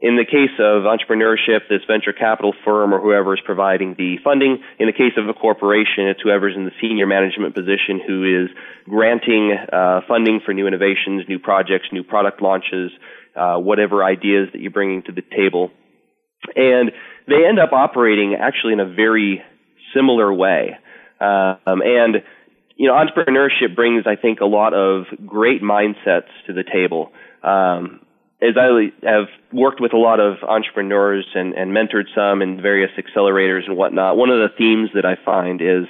in 0.00 0.14
the 0.16 0.24
case 0.24 0.54
of 0.60 0.84
entrepreneurship, 0.84 1.68
this 1.68 1.82
venture 1.88 2.12
capital 2.12 2.54
firm 2.64 2.94
or 2.94 3.00
whoever 3.00 3.34
is 3.34 3.40
providing 3.44 3.96
the 3.98 4.18
funding. 4.22 4.62
In 4.78 4.86
the 4.86 4.92
case 4.92 5.14
of 5.16 5.28
a 5.28 5.34
corporation, 5.34 6.06
it's 6.06 6.20
whoever's 6.20 6.54
in 6.54 6.64
the 6.64 6.70
senior 6.80 7.06
management 7.06 7.56
position 7.56 8.00
who 8.06 8.44
is 8.44 8.50
granting 8.88 9.52
uh, 9.52 10.02
funding 10.06 10.40
for 10.44 10.54
new 10.54 10.68
innovations, 10.68 11.24
new 11.28 11.40
projects, 11.40 11.88
new 11.90 12.04
product 12.04 12.40
launches, 12.40 12.92
uh, 13.34 13.56
whatever 13.58 14.04
ideas 14.04 14.48
that 14.52 14.60
you're 14.60 14.70
bringing 14.70 15.02
to 15.02 15.12
the 15.12 15.22
table. 15.22 15.72
And 16.54 16.92
they 17.26 17.44
end 17.44 17.58
up 17.58 17.72
operating 17.72 18.36
actually 18.38 18.74
in 18.74 18.80
a 18.80 18.86
very 18.86 19.42
similar 19.98 20.32
way. 20.32 20.78
Um, 21.20 21.82
and 21.82 22.22
you 22.76 22.86
know, 22.86 22.94
entrepreneurship 22.94 23.74
brings, 23.74 24.04
I 24.06 24.14
think, 24.14 24.40
a 24.40 24.46
lot 24.46 24.72
of 24.72 25.06
great 25.26 25.60
mindsets 25.62 26.30
to 26.46 26.52
the 26.52 26.62
table. 26.62 27.10
Um, 27.42 28.00
as 28.40 28.54
I 28.56 28.92
have 29.02 29.26
worked 29.52 29.80
with 29.80 29.92
a 29.92 29.96
lot 29.96 30.20
of 30.20 30.44
entrepreneurs 30.44 31.26
and, 31.34 31.54
and 31.54 31.72
mentored 31.72 32.04
some 32.14 32.40
in 32.40 32.62
various 32.62 32.90
accelerators 32.96 33.66
and 33.66 33.76
whatnot, 33.76 34.16
one 34.16 34.30
of 34.30 34.38
the 34.38 34.56
themes 34.56 34.90
that 34.94 35.04
I 35.04 35.16
find 35.24 35.60
is 35.60 35.86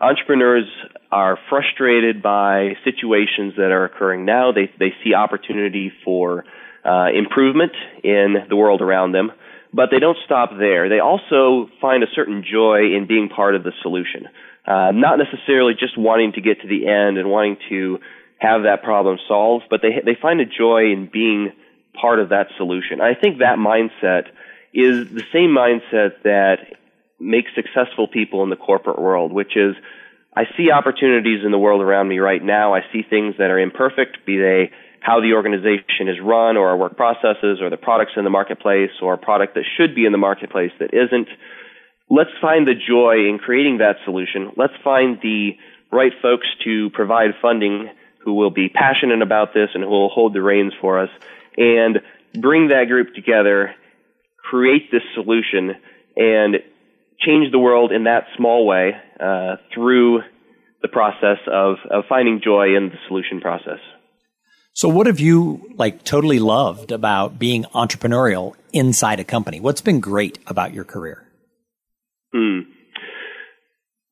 entrepreneurs 0.00 0.64
are 1.12 1.38
frustrated 1.50 2.22
by 2.22 2.76
situations 2.84 3.52
that 3.56 3.70
are 3.70 3.84
occurring 3.84 4.24
now. 4.24 4.50
They 4.52 4.70
they 4.78 4.94
see 5.04 5.12
opportunity 5.12 5.92
for 6.04 6.46
uh, 6.84 7.08
improvement 7.14 7.72
in 8.02 8.36
the 8.48 8.56
world 8.56 8.80
around 8.80 9.12
them, 9.12 9.30
but 9.74 9.90
they 9.90 9.98
don't 9.98 10.16
stop 10.24 10.50
there. 10.56 10.88
They 10.88 11.00
also 11.00 11.68
find 11.80 12.04
a 12.04 12.06
certain 12.14 12.44
joy 12.48 12.94
in 12.96 13.06
being 13.08 13.28
part 13.28 13.56
of 13.56 13.64
the 13.64 13.72
solution, 13.82 14.28
uh, 14.66 14.92
not 14.94 15.18
necessarily 15.18 15.74
just 15.74 15.98
wanting 15.98 16.32
to 16.32 16.40
get 16.40 16.60
to 16.60 16.68
the 16.68 16.86
end 16.86 17.18
and 17.18 17.28
wanting 17.28 17.56
to 17.70 17.98
have 18.38 18.62
that 18.62 18.84
problem 18.84 19.18
solved, 19.26 19.64
but 19.68 19.80
they 19.82 20.00
they 20.04 20.16
find 20.20 20.40
a 20.40 20.46
joy 20.46 20.92
in 20.92 21.10
being 21.12 21.52
part 22.00 22.20
of 22.20 22.28
that 22.28 22.48
solution. 22.56 23.00
I 23.00 23.14
think 23.14 23.38
that 23.38 23.58
mindset 23.58 24.28
is 24.72 25.08
the 25.10 25.24
same 25.32 25.50
mindset 25.50 26.22
that 26.22 26.76
makes 27.18 27.50
successful 27.54 28.06
people 28.06 28.42
in 28.44 28.50
the 28.50 28.56
corporate 28.56 29.00
world, 29.00 29.32
which 29.32 29.56
is 29.56 29.74
I 30.36 30.44
see 30.56 30.70
opportunities 30.70 31.44
in 31.44 31.50
the 31.50 31.58
world 31.58 31.80
around 31.80 32.08
me 32.08 32.18
right 32.18 32.42
now. 32.42 32.74
I 32.74 32.82
see 32.92 33.02
things 33.02 33.36
that 33.38 33.50
are 33.50 33.58
imperfect, 33.58 34.24
be 34.26 34.36
they 34.38 34.70
how 35.04 35.20
the 35.20 35.34
organization 35.34 36.08
is 36.08 36.16
run 36.18 36.56
or 36.56 36.68
our 36.70 36.78
work 36.78 36.96
processes 36.96 37.60
or 37.60 37.68
the 37.68 37.76
products 37.76 38.12
in 38.16 38.24
the 38.24 38.30
marketplace 38.30 38.90
or 39.02 39.12
a 39.12 39.18
product 39.18 39.54
that 39.54 39.64
should 39.76 39.94
be 39.94 40.06
in 40.06 40.12
the 40.12 40.18
marketplace 40.18 40.72
that 40.80 40.94
isn't. 40.94 41.28
Let's 42.08 42.30
find 42.40 42.66
the 42.66 42.72
joy 42.72 43.28
in 43.28 43.38
creating 43.38 43.78
that 43.78 43.96
solution. 44.06 44.52
Let's 44.56 44.72
find 44.82 45.18
the 45.20 45.58
right 45.92 46.12
folks 46.22 46.46
to 46.64 46.88
provide 46.94 47.32
funding 47.42 47.90
who 48.24 48.32
will 48.32 48.50
be 48.50 48.70
passionate 48.70 49.20
about 49.20 49.52
this 49.52 49.68
and 49.74 49.84
who 49.84 49.90
will 49.90 50.08
hold 50.08 50.32
the 50.32 50.40
reins 50.40 50.72
for 50.80 50.98
us 50.98 51.10
and 51.58 52.00
bring 52.32 52.68
that 52.68 52.86
group 52.88 53.14
together, 53.14 53.74
create 54.38 54.90
this 54.90 55.02
solution, 55.12 55.72
and 56.16 56.56
change 57.20 57.52
the 57.52 57.58
world 57.58 57.92
in 57.92 58.04
that 58.04 58.24
small 58.38 58.66
way 58.66 58.92
uh, 59.20 59.56
through 59.74 60.22
the 60.80 60.88
process 60.88 61.38
of, 61.46 61.76
of 61.90 62.04
finding 62.08 62.40
joy 62.42 62.74
in 62.74 62.88
the 62.88 62.96
solution 63.06 63.42
process. 63.42 63.80
So 64.74 64.88
what 64.88 65.06
have 65.06 65.20
you 65.20 65.70
like 65.76 66.02
totally 66.02 66.40
loved 66.40 66.90
about 66.90 67.38
being 67.38 67.62
entrepreneurial 67.74 68.54
inside 68.72 69.20
a 69.20 69.24
company? 69.24 69.60
What's 69.60 69.80
been 69.80 70.00
great 70.00 70.40
about 70.48 70.74
your 70.74 70.82
career? 70.82 71.24
Hmm. 72.34 72.70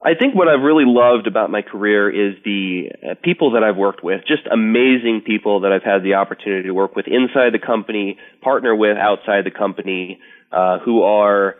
I 0.04 0.14
think 0.18 0.36
what 0.36 0.46
I've 0.46 0.62
really 0.62 0.84
loved 0.86 1.26
about 1.26 1.50
my 1.50 1.62
career 1.62 2.08
is 2.08 2.36
the 2.44 2.90
uh, 2.92 3.14
people 3.24 3.52
that 3.52 3.64
I've 3.64 3.76
worked 3.76 4.04
with, 4.04 4.20
just 4.26 4.42
amazing 4.52 5.22
people 5.26 5.60
that 5.62 5.72
I've 5.72 5.82
had 5.82 6.04
the 6.04 6.14
opportunity 6.14 6.68
to 6.68 6.74
work 6.74 6.94
with 6.94 7.06
inside 7.08 7.52
the 7.52 7.64
company, 7.64 8.18
partner 8.40 8.74
with 8.74 8.96
outside 8.96 9.44
the 9.44 9.56
company, 9.56 10.20
uh, 10.52 10.78
who 10.84 11.02
are 11.02 11.56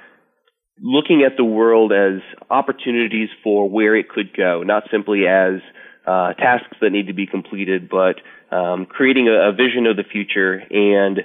looking 0.80 1.24
at 1.26 1.36
the 1.36 1.44
world 1.44 1.92
as 1.92 2.20
opportunities 2.50 3.28
for 3.42 3.68
where 3.68 3.96
it 3.96 4.08
could 4.08 4.36
go, 4.36 4.62
not 4.62 4.84
simply 4.92 5.26
as 5.26 5.60
uh, 6.06 6.34
tasks 6.34 6.76
that 6.80 6.90
need 6.90 7.06
to 7.06 7.12
be 7.12 7.26
completed, 7.26 7.88
but 7.88 8.16
um, 8.54 8.86
creating 8.86 9.28
a, 9.28 9.50
a 9.50 9.52
vision 9.52 9.86
of 9.86 9.96
the 9.96 10.04
future 10.04 10.62
and 10.70 11.20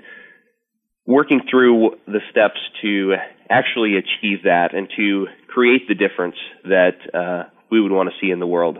working 1.05 1.41
through 1.49 1.91
the 2.05 2.19
steps 2.29 2.59
to 2.81 3.15
actually 3.49 3.95
achieve 3.95 4.43
that 4.43 4.75
and 4.75 4.89
to 4.97 5.27
create 5.47 5.87
the 5.87 5.95
difference 5.95 6.35
that 6.63 6.97
uh, 7.13 7.49
we 7.71 7.81
would 7.81 7.91
want 7.91 8.09
to 8.09 8.15
see 8.21 8.31
in 8.31 8.39
the 8.39 8.47
world. 8.47 8.77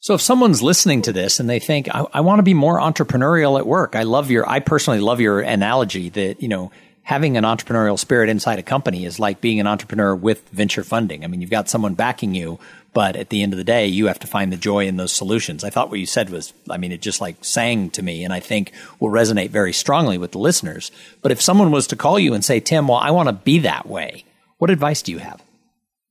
So 0.00 0.14
if 0.14 0.20
someone's 0.20 0.62
listening 0.62 1.02
to 1.02 1.12
this 1.12 1.40
and 1.40 1.48
they 1.48 1.58
think, 1.58 1.88
I, 1.88 2.04
I 2.12 2.20
want 2.20 2.38
to 2.38 2.42
be 2.42 2.54
more 2.54 2.78
entrepreneurial 2.78 3.58
at 3.58 3.66
work, 3.66 3.96
I 3.96 4.02
love 4.02 4.30
your, 4.30 4.48
I 4.48 4.60
personally 4.60 5.00
love 5.00 5.20
your 5.20 5.40
analogy 5.40 6.10
that, 6.10 6.42
you 6.42 6.48
know, 6.48 6.70
having 7.04 7.36
an 7.36 7.44
entrepreneurial 7.44 7.98
spirit 7.98 8.30
inside 8.30 8.58
a 8.58 8.62
company 8.62 9.04
is 9.04 9.18
like 9.18 9.40
being 9.40 9.60
an 9.60 9.66
entrepreneur 9.66 10.14
with 10.14 10.48
venture 10.48 10.82
funding. 10.82 11.22
I 11.22 11.26
mean, 11.26 11.42
you've 11.42 11.50
got 11.50 11.68
someone 11.68 11.94
backing 11.94 12.34
you, 12.34 12.58
but 12.94 13.14
at 13.14 13.28
the 13.28 13.42
end 13.42 13.52
of 13.52 13.58
the 13.58 13.64
day, 13.64 13.86
you 13.86 14.06
have 14.06 14.18
to 14.20 14.26
find 14.26 14.50
the 14.50 14.56
joy 14.56 14.86
in 14.86 14.96
those 14.96 15.12
solutions. 15.12 15.64
I 15.64 15.70
thought 15.70 15.90
what 15.90 16.00
you 16.00 16.06
said 16.06 16.30
was, 16.30 16.54
I 16.70 16.78
mean, 16.78 16.92
it 16.92 17.02
just 17.02 17.20
like 17.20 17.44
sang 17.44 17.90
to 17.90 18.02
me 18.02 18.24
and 18.24 18.32
I 18.32 18.40
think 18.40 18.72
will 19.00 19.10
resonate 19.10 19.50
very 19.50 19.72
strongly 19.74 20.16
with 20.16 20.32
the 20.32 20.38
listeners. 20.38 20.90
But 21.20 21.30
if 21.30 21.42
someone 21.42 21.70
was 21.70 21.86
to 21.88 21.96
call 21.96 22.18
you 22.18 22.32
and 22.32 22.42
say, 22.42 22.58
Tim, 22.58 22.88
well, 22.88 22.98
I 22.98 23.10
want 23.10 23.28
to 23.28 23.34
be 23.34 23.58
that 23.60 23.86
way, 23.86 24.24
what 24.56 24.70
advice 24.70 25.02
do 25.02 25.12
you 25.12 25.18
have? 25.18 25.42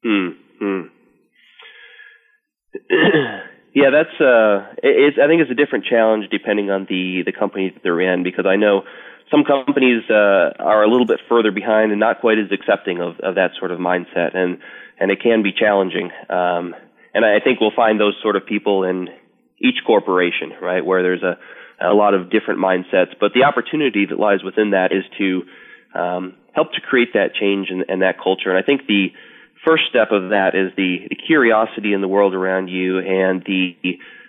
Hmm. 0.03 0.29
hmm. 0.59 0.81
yeah, 3.73 3.89
that's 3.91 4.21
uh. 4.21 4.67
I 4.83 5.27
think 5.27 5.41
it's 5.41 5.51
a 5.51 5.55
different 5.55 5.85
challenge 5.85 6.25
depending 6.29 6.69
on 6.69 6.85
the 6.89 7.23
the 7.25 7.31
company 7.31 7.69
that 7.69 7.81
they're 7.81 8.01
in 8.01 8.23
because 8.23 8.45
I 8.45 8.57
know 8.57 8.83
some 9.31 9.43
companies 9.43 10.03
uh, 10.09 10.53
are 10.59 10.83
a 10.83 10.89
little 10.89 11.05
bit 11.05 11.19
further 11.27 11.51
behind 11.51 11.91
and 11.91 11.99
not 11.99 12.21
quite 12.21 12.37
as 12.37 12.51
accepting 12.51 12.99
of, 13.01 13.19
of 13.19 13.35
that 13.35 13.51
sort 13.59 13.71
of 13.71 13.79
mindset, 13.79 14.35
and 14.35 14.59
and 14.99 15.11
it 15.11 15.21
can 15.21 15.43
be 15.43 15.51
challenging. 15.51 16.11
Um, 16.29 16.75
and 17.13 17.25
I 17.25 17.39
think 17.43 17.59
we'll 17.59 17.75
find 17.75 17.99
those 17.99 18.15
sort 18.21 18.35
of 18.35 18.45
people 18.45 18.83
in 18.83 19.09
each 19.59 19.77
corporation, 19.85 20.53
right, 20.61 20.85
where 20.85 21.01
there's 21.01 21.23
a 21.23 21.37
a 21.81 21.93
lot 21.93 22.13
of 22.13 22.29
different 22.29 22.59
mindsets. 22.59 23.13
But 23.19 23.33
the 23.33 23.43
opportunity 23.43 24.05
that 24.05 24.19
lies 24.19 24.43
within 24.43 24.71
that 24.71 24.91
is 24.91 25.03
to 25.17 25.43
um, 25.99 26.35
help 26.53 26.71
to 26.73 26.81
create 26.81 27.13
that 27.13 27.33
change 27.35 27.67
and, 27.69 27.85
and 27.87 28.01
that 28.01 28.15
culture. 28.21 28.49
And 28.49 28.57
I 28.57 28.61
think 28.61 28.87
the 28.87 29.07
first 29.65 29.83
step 29.89 30.11
of 30.11 30.29
that 30.29 30.55
is 30.55 30.71
the, 30.75 31.07
the 31.09 31.15
curiosity 31.15 31.93
in 31.93 32.01
the 32.01 32.07
world 32.07 32.33
around 32.33 32.67
you 32.67 32.99
and 32.99 33.43
the 33.45 33.75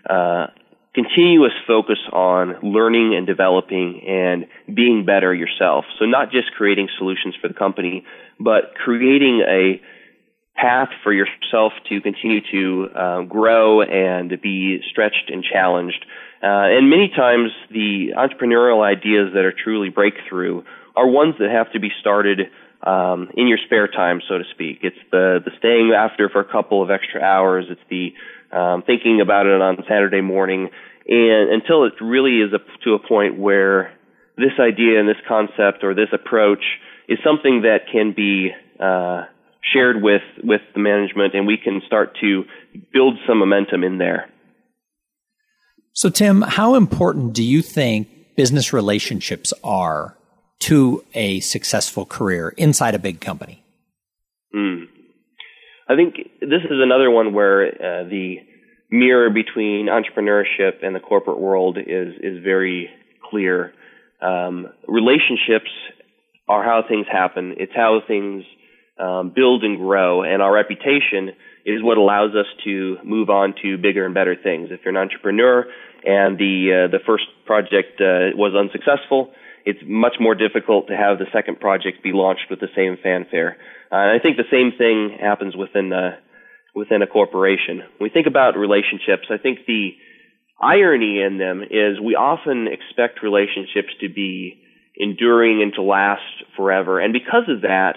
uh, 0.09 0.47
continuous 0.95 1.53
focus 1.67 1.99
on 2.13 2.57
learning 2.63 3.15
and 3.17 3.27
developing 3.27 4.01
and 4.07 4.47
being 4.73 5.05
better 5.05 5.35
yourself. 5.35 5.85
So 5.99 6.05
not 6.05 6.31
just 6.31 6.53
creating 6.57 6.89
solutions 6.99 7.35
for 7.41 7.49
the 7.49 7.55
company, 7.55 8.05
but 8.39 8.75
creating 8.77 9.43
a 9.47 9.81
path 10.55 10.91
for 11.03 11.13
yourself 11.13 11.73
to 11.89 12.01
continue 12.01 12.41
to 12.53 12.89
uh, 12.95 13.23
grow 13.23 13.83
and 13.83 14.41
be 14.41 14.81
stretched 14.89 15.29
and 15.29 15.43
challenged. 15.43 16.07
Uh, 16.43 16.77
and 16.77 16.89
many 16.89 17.09
times 17.09 17.51
the 17.71 18.11
entrepreneurial 18.17 18.85
ideas 18.85 19.33
that 19.35 19.45
are 19.45 19.53
truly 19.53 19.89
breakthrough 19.89 20.63
are 20.95 21.09
ones 21.09 21.35
that 21.41 21.51
have 21.51 21.73
to 21.73 21.81
be 21.81 21.91
started 22.01 22.43
um, 22.87 23.31
in 23.35 23.49
your 23.49 23.59
spare 23.65 23.89
time, 23.89 24.21
so 24.29 24.39
to 24.39 24.45
speak. 24.53 24.81
It's 24.83 24.97
the 25.11 25.41
the 25.45 25.51
staying 25.59 25.93
after 25.97 26.29
for 26.29 26.41
a 26.41 26.45
couple 26.45 26.83
of 26.83 26.91
extra 26.91 27.21
hours. 27.21 27.67
It's 27.71 27.81
the 27.89 28.13
um, 28.55 28.83
thinking 28.83 29.21
about 29.21 29.47
it 29.47 29.61
on 29.61 29.77
Saturday 29.89 30.21
morning, 30.21 30.71
and 31.09 31.51
until 31.51 31.85
it 31.85 31.95
really 32.01 32.41
is 32.41 32.53
a, 32.53 32.59
to 32.85 32.95
a 32.95 32.99
point 32.99 33.39
where 33.39 33.93
this 34.37 34.53
idea 34.59 34.99
and 34.99 35.09
this 35.09 35.21
concept 35.29 35.83
or 35.83 35.95
this 35.95 36.09
approach 36.13 36.65
is 37.09 37.19
something 37.25 37.63
that 37.63 37.81
can 37.93 38.13
be 38.17 38.51
uh, 38.81 39.25
shared 39.73 40.03
with 40.03 40.23
with 40.43 40.61
the 40.75 40.81
management, 40.81 41.35
and 41.35 41.47
we 41.47 41.57
can 41.57 41.83
start 41.87 42.17
to 42.21 42.45
build 42.93 43.19
some 43.27 43.39
momentum 43.39 43.85
in 43.85 43.99
there. 43.99 44.29
So, 45.93 46.11
Tim, 46.11 46.43
how 46.43 46.75
important 46.75 47.35
do 47.35 47.43
you 47.43 47.63
think 47.63 48.09
business 48.37 48.73
relationships 48.73 49.53
are 49.63 50.17
to 50.61 51.05
a 51.15 51.41
successful 51.41 52.05
career 52.05 52.53
inside 52.57 52.95
a 52.95 52.99
big 52.99 53.21
company? 53.21 53.63
Mm. 54.55 54.84
I 55.89 55.97
think 55.97 56.17
this 56.41 56.63
is 56.65 56.71
another 56.71 57.11
one 57.11 57.35
where 57.35 57.67
uh, 57.67 58.05
the 58.09 58.37
mirror 58.91 59.31
between 59.31 59.87
entrepreneurship 59.87 60.83
and 60.83 60.95
the 60.95 61.01
corporate 61.01 61.39
world 61.39 61.79
is 61.79 62.15
is 62.21 62.43
very 62.43 62.91
clear. 63.29 63.73
Um, 64.23 64.69
relationships 64.89 65.71
are 66.49 66.63
how 66.63 66.85
things 66.89 67.07
happen. 67.11 67.55
It's 67.59 67.73
how 67.75 68.01
things 68.07 68.45
um, 68.99 69.33
build 69.35 69.65
and 69.65 69.77
grow, 69.77 70.23
and 70.23 70.41
our 70.41 70.55
reputation 70.55 71.31
is 71.67 71.83
what 71.83 71.97
allows 71.99 72.35
us 72.35 72.47
to 72.65 72.99
move 73.05 73.31
on 73.31 73.55
to 73.63 73.79
bigger 73.79 74.05
and 74.05 74.15
better 74.15 74.37
things. 74.37 74.69
If 74.71 74.81
you're 74.85 74.91
an 74.91 74.97
entrepreneur 74.97 75.67
and 76.05 76.39
the 76.39 76.87
uh, 76.87 76.91
the 76.91 77.01
first 77.07 77.25
project 77.47 78.01
uh, 78.01 78.37
was 78.37 78.55
unsuccessful, 78.55 79.33
it's 79.65 79.81
much 79.87 80.17
more 80.21 80.35
difficult 80.35 80.89
to 80.89 80.97
have 80.97 81.19
the 81.19 81.27
second 81.33 81.61
project 81.61 82.03
be 82.03 82.13
launched 82.13 82.47
with 82.51 82.61
the 82.61 82.69
same 82.77 82.97
fanfare. 83.03 83.57
Uh, 83.91 83.97
and 83.97 84.21
I 84.21 84.23
think 84.23 84.37
the 84.37 84.51
same 84.51 84.73
thing 84.77 85.17
happens 85.21 85.57
within 85.57 85.93
uh, 85.93 86.17
within 86.75 87.03
a 87.03 87.07
corporation. 87.07 87.79
When 87.99 88.09
we 88.09 88.11
think 88.11 88.27
about 88.27 88.57
relationships, 88.57 89.31
I 89.31 89.39
think 89.39 89.61
the 89.67 89.91
irony 90.61 91.21
in 91.21 91.39
them 91.39 91.63
is 91.63 92.01
we 92.01 92.15
often 92.15 92.67
expect 92.69 93.23
relationships 93.23 93.95
to 94.01 94.09
be 94.09 94.61
enduring 94.97 95.63
and 95.63 95.73
to 95.75 95.83
last 95.83 96.23
forever, 96.57 97.01
and 97.01 97.13
because 97.13 97.49
of 97.49 97.63
that 97.63 97.97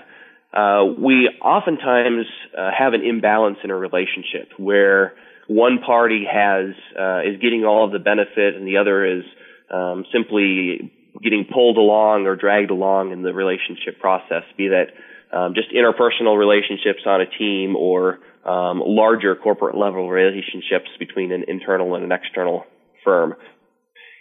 uh, 0.53 0.85
we 0.97 1.29
oftentimes 1.41 2.25
uh, 2.57 2.71
have 2.77 2.93
an 2.93 3.03
imbalance 3.03 3.57
in 3.63 3.69
a 3.69 3.75
relationship 3.75 4.49
where 4.57 5.13
one 5.47 5.79
party 5.85 6.25
has 6.25 6.73
uh, 6.99 7.19
is 7.19 7.39
getting 7.41 7.63
all 7.63 7.85
of 7.85 7.91
the 7.91 7.99
benefit 7.99 8.55
and 8.55 8.65
the 8.65 8.77
other 8.77 9.05
is 9.05 9.23
um, 9.71 10.05
simply 10.11 10.91
getting 11.21 11.45
pulled 11.45 11.77
along 11.77 12.27
or 12.27 12.35
dragged 12.35 12.71
along 12.71 13.11
in 13.11 13.21
the 13.21 13.33
relationship 13.33 13.99
process, 13.99 14.43
be 14.57 14.69
that 14.69 14.87
um, 15.35 15.53
just 15.53 15.69
interpersonal 15.71 16.37
relationships 16.37 17.01
on 17.05 17.21
a 17.21 17.25
team 17.25 17.75
or 17.75 18.19
um, 18.45 18.81
larger 18.85 19.35
corporate 19.35 19.75
level 19.75 20.09
relationships 20.09 20.89
between 20.99 21.31
an 21.31 21.43
internal 21.47 21.95
and 21.95 22.05
an 22.05 22.11
external 22.11 22.65
firm. 23.03 23.35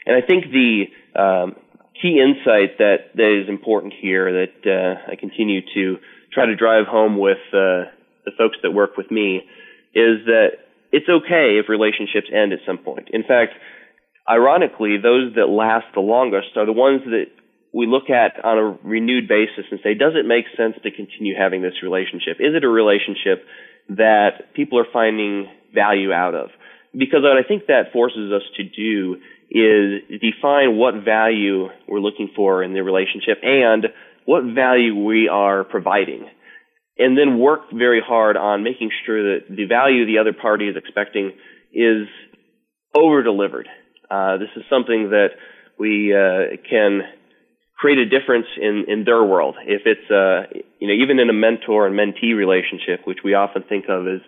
And 0.04 0.16
I 0.16 0.26
think 0.26 0.46
the 0.50 0.84
um, 1.18 1.56
key 2.00 2.20
insight 2.20 2.78
that, 2.78 3.14
that 3.14 3.42
is 3.42 3.48
important 3.48 3.94
here 4.00 4.46
that 4.46 4.66
uh, 4.66 5.12
I 5.12 5.16
continue 5.16 5.60
to 5.74 5.98
try 6.32 6.46
to 6.46 6.56
drive 6.56 6.86
home 6.86 7.18
with 7.18 7.38
uh, 7.52 7.90
the 8.24 8.32
folks 8.36 8.56
that 8.62 8.72
work 8.72 8.96
with 8.96 9.10
me 9.10 9.42
is 9.94 10.26
that 10.26 10.66
it's 10.92 11.08
okay 11.08 11.58
if 11.58 11.68
relationships 11.68 12.28
end 12.32 12.52
at 12.52 12.60
some 12.66 12.78
point. 12.78 13.08
In 13.12 13.22
fact, 13.22 13.54
ironically, 14.28 14.96
those 15.02 15.34
that 15.34 15.48
last 15.48 15.86
the 15.94 16.00
longest 16.00 16.56
are 16.56 16.66
the 16.66 16.72
ones 16.72 17.02
that 17.04 17.26
we 17.72 17.86
look 17.86 18.08
at 18.10 18.42
on 18.44 18.58
a 18.58 18.88
renewed 18.88 19.28
basis 19.28 19.66
and 19.70 19.80
say, 19.82 19.94
does 19.94 20.14
it 20.14 20.26
make 20.26 20.46
sense 20.56 20.74
to 20.82 20.90
continue 20.90 21.34
having 21.36 21.62
this 21.62 21.82
relationship? 21.82 22.40
Is 22.40 22.54
it 22.54 22.64
a 22.64 22.68
relationship 22.68 23.44
that 23.90 24.54
people 24.54 24.78
are 24.78 24.86
finding 24.92 25.46
value 25.74 26.12
out 26.12 26.34
of? 26.34 26.48
Because 26.92 27.20
what 27.22 27.36
I 27.36 27.46
think 27.46 27.66
that 27.66 27.92
forces 27.92 28.32
us 28.32 28.42
to 28.56 28.64
do 28.64 29.16
is 29.50 30.20
define 30.20 30.76
what 30.76 31.04
value 31.04 31.68
we're 31.86 32.00
looking 32.00 32.30
for 32.34 32.62
in 32.62 32.72
the 32.72 32.82
relationship 32.82 33.38
and 33.42 33.86
what 34.24 34.42
value 34.42 35.04
we 35.04 35.28
are 35.28 35.62
providing, 35.62 36.26
and 36.98 37.16
then 37.16 37.38
work 37.38 37.70
very 37.72 38.00
hard 38.04 38.36
on 38.36 38.64
making 38.64 38.90
sure 39.04 39.34
that 39.34 39.54
the 39.54 39.66
value 39.66 40.06
the 40.06 40.18
other 40.18 40.32
party 40.32 40.66
is 40.66 40.76
expecting 40.76 41.32
is 41.72 42.08
over 42.94 43.22
delivered. 43.22 43.68
Uh, 44.10 44.36
this 44.38 44.48
is 44.56 44.62
something 44.70 45.10
that 45.10 45.30
we 45.78 46.14
uh, 46.14 46.56
can 46.68 47.02
create 47.76 47.98
a 47.98 48.06
difference 48.06 48.46
in, 48.56 48.84
in 48.88 49.04
their 49.04 49.22
world. 49.22 49.56
If 49.66 49.82
it's, 49.84 50.10
uh, 50.10 50.60
you 50.78 50.88
know, 50.88 50.94
even 50.94 51.18
in 51.18 51.28
a 51.28 51.34
mentor 51.34 51.86
and 51.86 51.94
mentee 51.94 52.34
relationship, 52.34 53.06
which 53.06 53.18
we 53.22 53.34
often 53.34 53.62
think 53.62 53.84
of 53.88 54.06
as, 54.06 54.20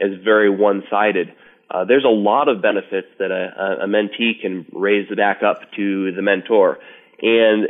as 0.00 0.10
very 0.24 0.48
one-sided, 0.48 1.28
uh, 1.70 1.84
there's 1.84 2.04
a 2.04 2.08
lot 2.08 2.48
of 2.48 2.62
benefits 2.62 3.08
that 3.18 3.30
a, 3.30 3.84
a 3.84 3.86
mentee 3.86 4.40
can 4.40 4.66
raise 4.72 5.08
back 5.14 5.42
up 5.42 5.58
to 5.76 6.12
the 6.12 6.22
mentor. 6.22 6.78
And 7.20 7.68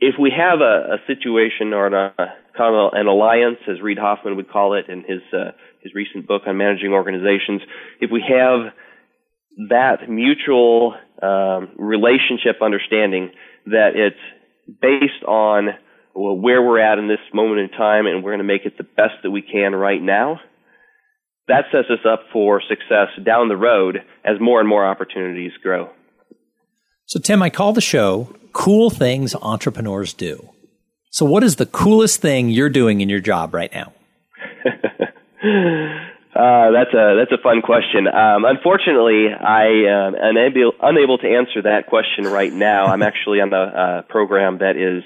if 0.00 0.14
we 0.20 0.30
have 0.36 0.60
a, 0.60 0.96
a 0.96 0.98
situation 1.06 1.72
or 1.72 1.86
an, 1.86 2.12
kind 2.56 2.74
of 2.74 2.92
an 2.92 3.06
alliance, 3.06 3.58
as 3.68 3.80
Reid 3.80 3.98
Hoffman 3.98 4.36
would 4.36 4.50
call 4.50 4.74
it 4.74 4.88
in 4.88 5.02
his 5.02 5.22
uh, 5.32 5.52
his 5.82 5.94
recent 5.94 6.26
book 6.26 6.42
on 6.46 6.56
managing 6.56 6.92
organizations, 6.92 7.62
if 8.00 8.10
we 8.10 8.24
have 8.28 8.72
that 9.68 10.08
mutual 10.08 10.94
um, 11.22 11.70
relationship 11.76 12.60
understanding 12.62 13.30
that 13.66 13.90
it's 13.94 14.80
based 14.80 15.24
on 15.26 15.68
well, 16.14 16.34
where 16.34 16.62
we're 16.62 16.80
at 16.80 16.98
in 16.98 17.08
this 17.08 17.18
moment 17.32 17.60
in 17.60 17.68
time, 17.70 18.06
and 18.06 18.24
we're 18.24 18.30
going 18.30 18.38
to 18.38 18.44
make 18.44 18.64
it 18.64 18.78
the 18.78 18.84
best 18.84 19.14
that 19.22 19.30
we 19.30 19.42
can 19.42 19.74
right 19.74 20.00
now. 20.00 20.40
That 21.48 21.64
sets 21.70 21.88
us 21.90 22.04
up 22.10 22.24
for 22.32 22.60
success 22.60 23.08
down 23.24 23.48
the 23.48 23.56
road 23.56 23.98
as 24.24 24.40
more 24.40 24.60
and 24.60 24.68
more 24.68 24.84
opportunities 24.84 25.52
grow. 25.62 25.90
So, 27.04 27.20
Tim, 27.20 27.42
I 27.42 27.50
call 27.50 27.72
the 27.72 27.80
show 27.80 28.34
Cool 28.52 28.90
Things 28.90 29.34
Entrepreneurs 29.36 30.12
Do. 30.12 30.50
So, 31.10 31.24
what 31.24 31.44
is 31.44 31.56
the 31.56 31.66
coolest 31.66 32.20
thing 32.20 32.48
you're 32.50 32.68
doing 32.68 33.00
in 33.00 33.08
your 33.08 33.20
job 33.20 33.54
right 33.54 33.72
now? 33.72 33.92
uh, 36.36 36.70
that's 36.70 36.92
a 36.92 37.16
that's 37.16 37.32
a 37.32 37.42
fun 37.42 37.62
question. 37.62 38.06
Um, 38.06 38.44
unfortunately, 38.44 39.28
I 39.32 39.66
am 39.88 40.14
unable 40.14 40.72
unable 40.82 41.18
to 41.18 41.26
answer 41.26 41.62
that 41.62 41.86
question 41.88 42.24
right 42.24 42.52
now. 42.52 42.86
I'm 42.86 43.02
actually 43.02 43.40
on 43.40 43.52
a 43.52 43.56
uh, 43.56 44.02
program 44.02 44.58
that 44.58 44.76
is 44.76 45.02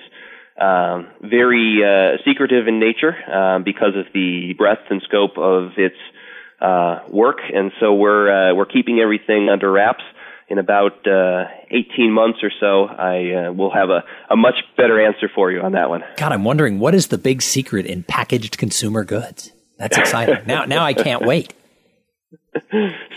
um, 0.61 1.09
very 1.23 1.81
uh, 1.85 2.19
secretive 2.25 2.67
in 2.67 2.81
nature 2.81 3.15
um, 3.31 3.63
because 3.65 3.95
of 3.97 4.07
the 4.13 4.55
breadth 4.59 4.91
and 4.91 5.01
scope 5.03 5.39
of 5.39 5.79
its 5.79 5.97
uh, 6.61 7.01
work, 7.09 7.39
and 7.55 7.73
so 7.81 7.95
we're 7.95 8.31
uh, 8.31 8.55
we're 8.55 8.67
keeping 8.67 8.99
everything 9.01 9.49
under 9.49 9.71
wraps 9.71 10.05
in 10.51 10.59
about 10.59 11.07
uh, 11.07 11.45
18 11.71 12.11
months 12.11 12.41
or 12.43 12.51
so, 12.59 12.87
I 12.87 13.47
uh, 13.47 13.53
will 13.53 13.71
have 13.71 13.89
a, 13.89 14.03
a 14.29 14.37
much 14.37 14.57
better 14.77 15.01
answer 15.01 15.31
for 15.33 15.53
you 15.53 15.61
on 15.61 15.73
that 15.73 15.89
one. 15.89 16.03
God, 16.17 16.33
I'm 16.33 16.43
wondering 16.43 16.81
what 16.81 16.93
is 16.93 17.07
the 17.07 17.19
big 17.19 17.41
secret 17.41 17.87
in 17.87 18.03
packaged 18.03 18.59
consumer 18.59 19.05
goods? 19.05 19.53
That's 19.81 19.99
exciting. 19.99 20.39
now, 20.47 20.67
now 20.67 20.85
I 20.85 20.95
can't 20.95 21.25
wait. 21.25 21.53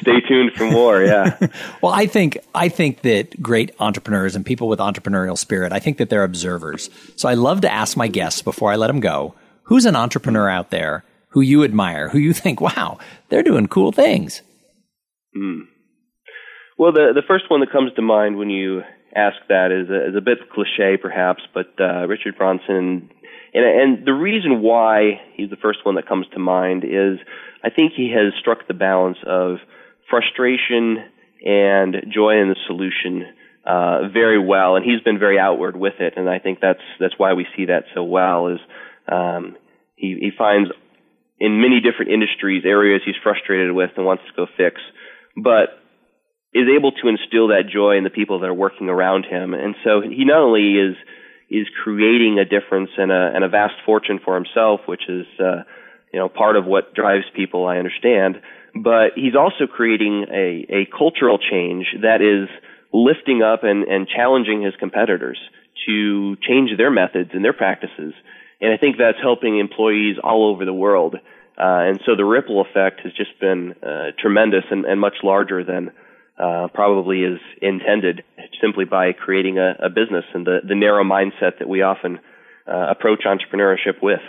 Stay 0.01 0.21
tuned 0.27 0.53
for 0.55 0.65
more. 0.65 1.03
Yeah. 1.03 1.37
well, 1.81 1.91
I 1.91 2.07
think 2.07 2.39
I 2.55 2.69
think 2.69 3.01
that 3.01 3.41
great 3.41 3.71
entrepreneurs 3.79 4.35
and 4.35 4.45
people 4.45 4.67
with 4.67 4.79
entrepreneurial 4.79 5.37
spirit, 5.37 5.71
I 5.71 5.79
think 5.79 5.97
that 5.97 6.09
they're 6.09 6.23
observers. 6.23 6.89
So 7.15 7.29
I 7.29 7.35
love 7.35 7.61
to 7.61 7.71
ask 7.71 7.95
my 7.95 8.07
guests 8.07 8.41
before 8.41 8.71
I 8.71 8.75
let 8.75 8.87
them 8.87 8.99
go, 8.99 9.35
who's 9.63 9.85
an 9.85 9.95
entrepreneur 9.95 10.49
out 10.49 10.71
there 10.71 11.03
who 11.33 11.41
you 11.41 11.63
admire, 11.63 12.09
who 12.09 12.19
you 12.19 12.31
think, 12.33 12.61
wow, 12.61 12.97
they're 13.29 13.43
doing 13.43 13.67
cool 13.67 13.91
things. 13.91 14.41
Hmm. 15.35 15.61
Well, 16.77 16.91
the 16.91 17.11
the 17.13 17.23
first 17.27 17.45
one 17.49 17.59
that 17.59 17.71
comes 17.71 17.91
to 17.95 18.01
mind 18.01 18.37
when 18.37 18.49
you 18.49 18.81
ask 19.15 19.37
that 19.49 19.71
is 19.71 19.89
a, 19.89 20.09
is 20.09 20.15
a 20.15 20.21
bit 20.21 20.49
cliche, 20.51 20.97
perhaps, 20.99 21.41
but 21.53 21.73
uh, 21.79 22.07
Richard 22.07 22.37
Branson, 22.37 23.09
and 23.53 23.65
and 23.65 24.07
the 24.07 24.13
reason 24.13 24.61
why 24.61 25.21
he's 25.35 25.49
the 25.49 25.57
first 25.57 25.79
one 25.85 25.95
that 25.95 26.07
comes 26.07 26.25
to 26.33 26.39
mind 26.39 26.83
is 26.83 27.19
I 27.63 27.69
think 27.69 27.93
he 27.95 28.11
has 28.11 28.33
struck 28.39 28.67
the 28.67 28.73
balance 28.73 29.17
of 29.25 29.57
frustration 30.09 30.97
and 31.45 31.95
joy 32.13 32.41
in 32.41 32.49
the 32.49 32.55
solution 32.67 33.25
uh, 33.65 34.09
very 34.11 34.39
well, 34.39 34.75
and 34.75 34.83
he's 34.83 35.01
been 35.01 35.19
very 35.19 35.39
outward 35.39 35.77
with 35.77 35.93
it, 35.99 36.13
and 36.17 36.29
I 36.29 36.39
think 36.39 36.59
that's 36.61 36.83
that's 36.99 37.17
why 37.17 37.33
we 37.33 37.45
see 37.55 37.65
that 37.65 37.85
so 37.95 38.03
well. 38.03 38.47
Is 38.47 38.59
um, 39.11 39.55
he 39.95 40.17
he 40.19 40.31
finds 40.37 40.69
in 41.39 41.61
many 41.61 41.79
different 41.79 42.11
industries 42.11 42.63
areas 42.65 43.01
he's 43.05 43.15
frustrated 43.23 43.71
with 43.71 43.91
and 43.95 44.05
wants 44.05 44.23
to 44.23 44.35
go 44.35 44.47
fix, 44.57 44.81
but 45.35 45.79
is 46.53 46.67
able 46.69 46.91
to 46.91 47.07
instill 47.07 47.47
that 47.49 47.63
joy 47.71 47.97
in 47.97 48.03
the 48.03 48.09
people 48.09 48.39
that 48.39 48.47
are 48.47 48.53
working 48.53 48.87
around 48.89 49.25
him. 49.25 49.53
And 49.53 49.75
so 49.83 50.01
he 50.01 50.23
not 50.23 50.39
only 50.39 50.73
is 50.73 50.95
is 51.53 51.67
creating 51.83 52.39
a 52.39 52.45
difference 52.45 52.89
and 52.97 53.11
a 53.11 53.31
and 53.35 53.43
a 53.43 53.49
vast 53.49 53.75
fortune 53.85 54.19
for 54.23 54.35
himself, 54.35 54.81
which 54.87 55.07
is 55.07 55.27
uh, 55.39 55.63
you 56.11 56.19
know 56.19 56.27
part 56.27 56.55
of 56.55 56.65
what 56.65 56.93
drives 56.95 57.25
people. 57.35 57.67
I 57.67 57.77
understand, 57.77 58.41
but 58.75 59.13
he's 59.15 59.35
also 59.35 59.67
creating 59.67 60.25
a 60.31 60.65
a 60.69 60.85
cultural 60.97 61.37
change 61.37 61.85
that 62.01 62.21
is 62.21 62.49
lifting 62.91 63.41
up 63.41 63.63
and, 63.63 63.83
and 63.83 64.07
challenging 64.07 64.61
his 64.61 64.73
competitors 64.79 65.39
to 65.87 66.35
change 66.37 66.71
their 66.77 66.91
methods 66.91 67.31
and 67.33 67.43
their 67.43 67.53
practices. 67.53 68.13
And 68.61 68.71
I 68.71 68.77
think 68.77 68.97
that's 68.97 69.17
helping 69.21 69.59
employees 69.59 70.17
all 70.23 70.49
over 70.49 70.63
the 70.63 70.73
world. 70.73 71.15
Uh, 71.57 71.89
and 71.89 71.99
so 72.05 72.15
the 72.15 72.23
ripple 72.23 72.61
effect 72.61 73.01
has 73.01 73.11
just 73.13 73.39
been 73.39 73.75
uh, 73.83 74.11
tremendous 74.17 74.63
and, 74.71 74.85
and 74.85 74.99
much 74.99 75.17
larger 75.23 75.63
than 75.63 75.91
uh, 76.37 76.67
probably 76.73 77.23
is 77.23 77.39
intended 77.61 78.23
simply 78.61 78.85
by 78.85 79.11
creating 79.13 79.59
a, 79.59 79.85
a, 79.85 79.89
business 79.89 80.25
and 80.33 80.45
the, 80.45 80.59
the 80.67 80.75
narrow 80.75 81.03
mindset 81.03 81.59
that 81.59 81.69
we 81.69 81.81
often 81.81 82.19
uh, 82.67 82.87
approach 82.89 83.23
entrepreneurship 83.25 84.01
with. 84.01 84.21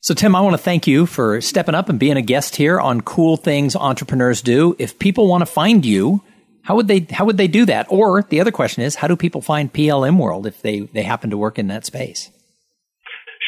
So, 0.00 0.14
Tim, 0.14 0.36
I 0.36 0.40
want 0.40 0.54
to 0.54 0.62
thank 0.62 0.86
you 0.86 1.06
for 1.06 1.40
stepping 1.40 1.74
up 1.74 1.88
and 1.88 1.98
being 1.98 2.16
a 2.16 2.22
guest 2.22 2.54
here 2.54 2.78
on 2.78 3.00
Cool 3.00 3.36
Things 3.36 3.74
Entrepreneurs 3.74 4.42
Do. 4.42 4.76
If 4.78 4.98
people 4.98 5.26
want 5.26 5.42
to 5.42 5.46
find 5.46 5.84
you, 5.84 6.22
how 6.62 6.76
would 6.76 6.86
they 6.86 7.06
how 7.10 7.24
would 7.24 7.36
they 7.36 7.48
do 7.48 7.66
that? 7.66 7.86
Or 7.88 8.22
the 8.22 8.40
other 8.40 8.52
question 8.52 8.84
is, 8.84 8.94
how 8.94 9.08
do 9.08 9.16
people 9.16 9.40
find 9.40 9.72
PLM 9.72 10.18
World 10.18 10.46
if 10.46 10.62
they, 10.62 10.80
they 10.80 11.02
happen 11.02 11.30
to 11.30 11.36
work 11.36 11.58
in 11.58 11.66
that 11.68 11.84
space? 11.84 12.30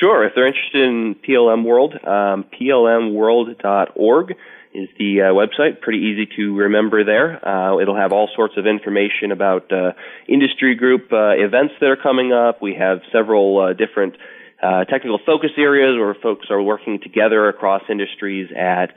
Sure. 0.01 0.25
If 0.25 0.33
they're 0.35 0.47
interested 0.47 0.83
in 0.83 1.15
PLM 1.17 1.63
World, 1.65 1.95
um, 2.05 2.47
plmworld.org 2.59 4.35
is 4.73 4.89
the 4.99 5.23
uh, 5.23 5.25
website. 5.33 5.81
Pretty 5.81 5.99
easy 5.99 6.29
to 6.37 6.57
remember 6.57 7.05
there. 7.05 7.47
Uh, 7.47 7.79
it'll 7.79 7.97
have 7.97 8.13
all 8.13 8.29
sorts 8.35 8.55
of 8.57 8.67
information 8.67 9.33
about 9.33 9.73
uh, 9.73 9.93
industry 10.29 10.75
group 10.75 11.13
uh, 11.13 11.31
events 11.31 11.75
that 11.81 11.89
are 11.89 11.97
coming 11.97 12.33
up. 12.33 12.63
We 12.63 12.75
have 12.75 13.01
several 13.13 13.59
uh, 13.59 13.73
different 13.73 14.17
uh, 14.63 14.85
technical 14.85 15.19
focus 15.25 15.51
areas 15.57 15.99
where 15.99 16.15
folks 16.15 16.47
are 16.51 16.63
working 16.63 17.01
together 17.03 17.49
across 17.49 17.83
industries 17.91 18.51
at 18.57 18.95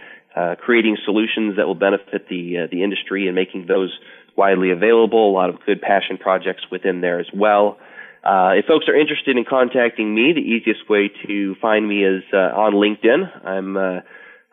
creating 0.59 0.97
solutions 1.05 1.57
that 1.57 1.67
will 1.67 1.75
benefit 1.75 2.27
the 2.27 2.67
the 2.71 2.83
industry 2.83 3.27
and 3.27 3.35
making 3.35 3.67
those 3.67 3.95
widely 4.35 4.71
available. 4.71 5.29
A 5.29 5.33
lot 5.33 5.49
of 5.49 5.63
good 5.65 5.81
passion 5.81 6.17
projects 6.17 6.63
within 6.71 7.01
there 7.01 7.19
as 7.19 7.27
well. 7.33 7.77
Uh, 8.23 8.53
if 8.55 8.65
folks 8.65 8.87
are 8.87 8.95
interested 8.95 9.35
in 9.35 9.43
contacting 9.43 10.15
me, 10.15 10.31
the 10.33 10.39
easiest 10.39 10.89
way 10.89 11.11
to 11.27 11.55
find 11.55 11.87
me 11.87 12.05
is 12.05 12.23
uh, 12.31 12.37
on 12.37 12.73
LinkedIn. 12.73 13.45
I'm 13.45 13.75
uh, 13.75 13.99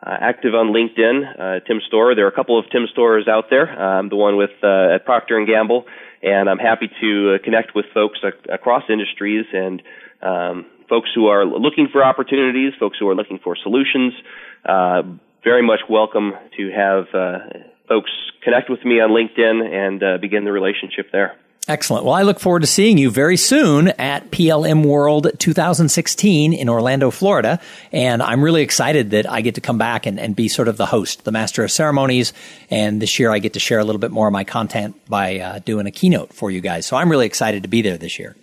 uh, 0.05 0.17
active 0.19 0.53
on 0.55 0.73
LinkedIn, 0.73 1.39
uh, 1.39 1.59
Tim 1.65 1.79
Storer. 1.87 2.15
There 2.15 2.25
are 2.25 2.29
a 2.29 2.35
couple 2.35 2.57
of 2.57 2.65
Tim 2.71 2.87
Storers 2.91 3.27
out 3.27 3.45
there. 3.49 3.67
I'm 3.69 4.09
the 4.09 4.15
one 4.15 4.37
with 4.37 4.51
uh, 4.63 4.95
at 4.95 5.05
Procter 5.05 5.37
and 5.37 5.47
Gamble, 5.47 5.85
and 6.23 6.49
I'm 6.49 6.57
happy 6.57 6.89
to 7.01 7.35
uh, 7.35 7.43
connect 7.43 7.75
with 7.75 7.85
folks 7.93 8.19
ac- 8.23 8.49
across 8.49 8.83
industries 8.89 9.45
and 9.53 9.81
um, 10.21 10.65
folks 10.89 11.09
who 11.13 11.27
are 11.27 11.45
looking 11.45 11.87
for 11.91 12.03
opportunities, 12.03 12.73
folks 12.79 12.97
who 12.99 13.07
are 13.09 13.15
looking 13.15 13.39
for 13.43 13.55
solutions. 13.55 14.13
Uh, 14.65 15.03
very 15.43 15.65
much 15.65 15.79
welcome 15.89 16.33
to 16.57 16.71
have 16.71 17.05
uh, 17.13 17.39
folks 17.87 18.11
connect 18.43 18.69
with 18.69 18.83
me 18.85 18.99
on 18.99 19.09
LinkedIn 19.11 19.65
and 19.65 20.03
uh, 20.03 20.17
begin 20.19 20.45
the 20.45 20.51
relationship 20.51 21.11
there. 21.11 21.35
Excellent. 21.67 22.05
Well, 22.05 22.15
I 22.15 22.23
look 22.23 22.39
forward 22.39 22.61
to 22.61 22.67
seeing 22.67 22.97
you 22.97 23.11
very 23.11 23.37
soon 23.37 23.89
at 23.89 24.31
PLM 24.31 24.83
World 24.83 25.27
2016 25.37 26.53
in 26.53 26.67
Orlando, 26.67 27.11
Florida. 27.11 27.59
And 27.91 28.23
I'm 28.23 28.43
really 28.43 28.63
excited 28.63 29.11
that 29.11 29.29
I 29.29 29.41
get 29.41 29.55
to 29.55 29.61
come 29.61 29.77
back 29.77 30.07
and, 30.07 30.19
and 30.19 30.35
be 30.35 30.47
sort 30.47 30.67
of 30.67 30.77
the 30.77 30.87
host, 30.87 31.23
the 31.23 31.31
master 31.31 31.63
of 31.63 31.71
ceremonies. 31.71 32.33
And 32.71 32.99
this 32.99 33.19
year 33.19 33.31
I 33.31 33.37
get 33.37 33.53
to 33.53 33.59
share 33.59 33.77
a 33.77 33.83
little 33.83 33.99
bit 33.99 34.09
more 34.09 34.27
of 34.27 34.33
my 34.33 34.43
content 34.43 34.95
by 35.07 35.39
uh, 35.39 35.59
doing 35.59 35.85
a 35.85 35.91
keynote 35.91 36.33
for 36.33 36.49
you 36.49 36.61
guys. 36.61 36.87
So 36.87 36.97
I'm 36.97 37.11
really 37.11 37.27
excited 37.27 37.61
to 37.61 37.69
be 37.69 37.83
there 37.83 37.97
this 37.97 38.17
year. 38.17 38.35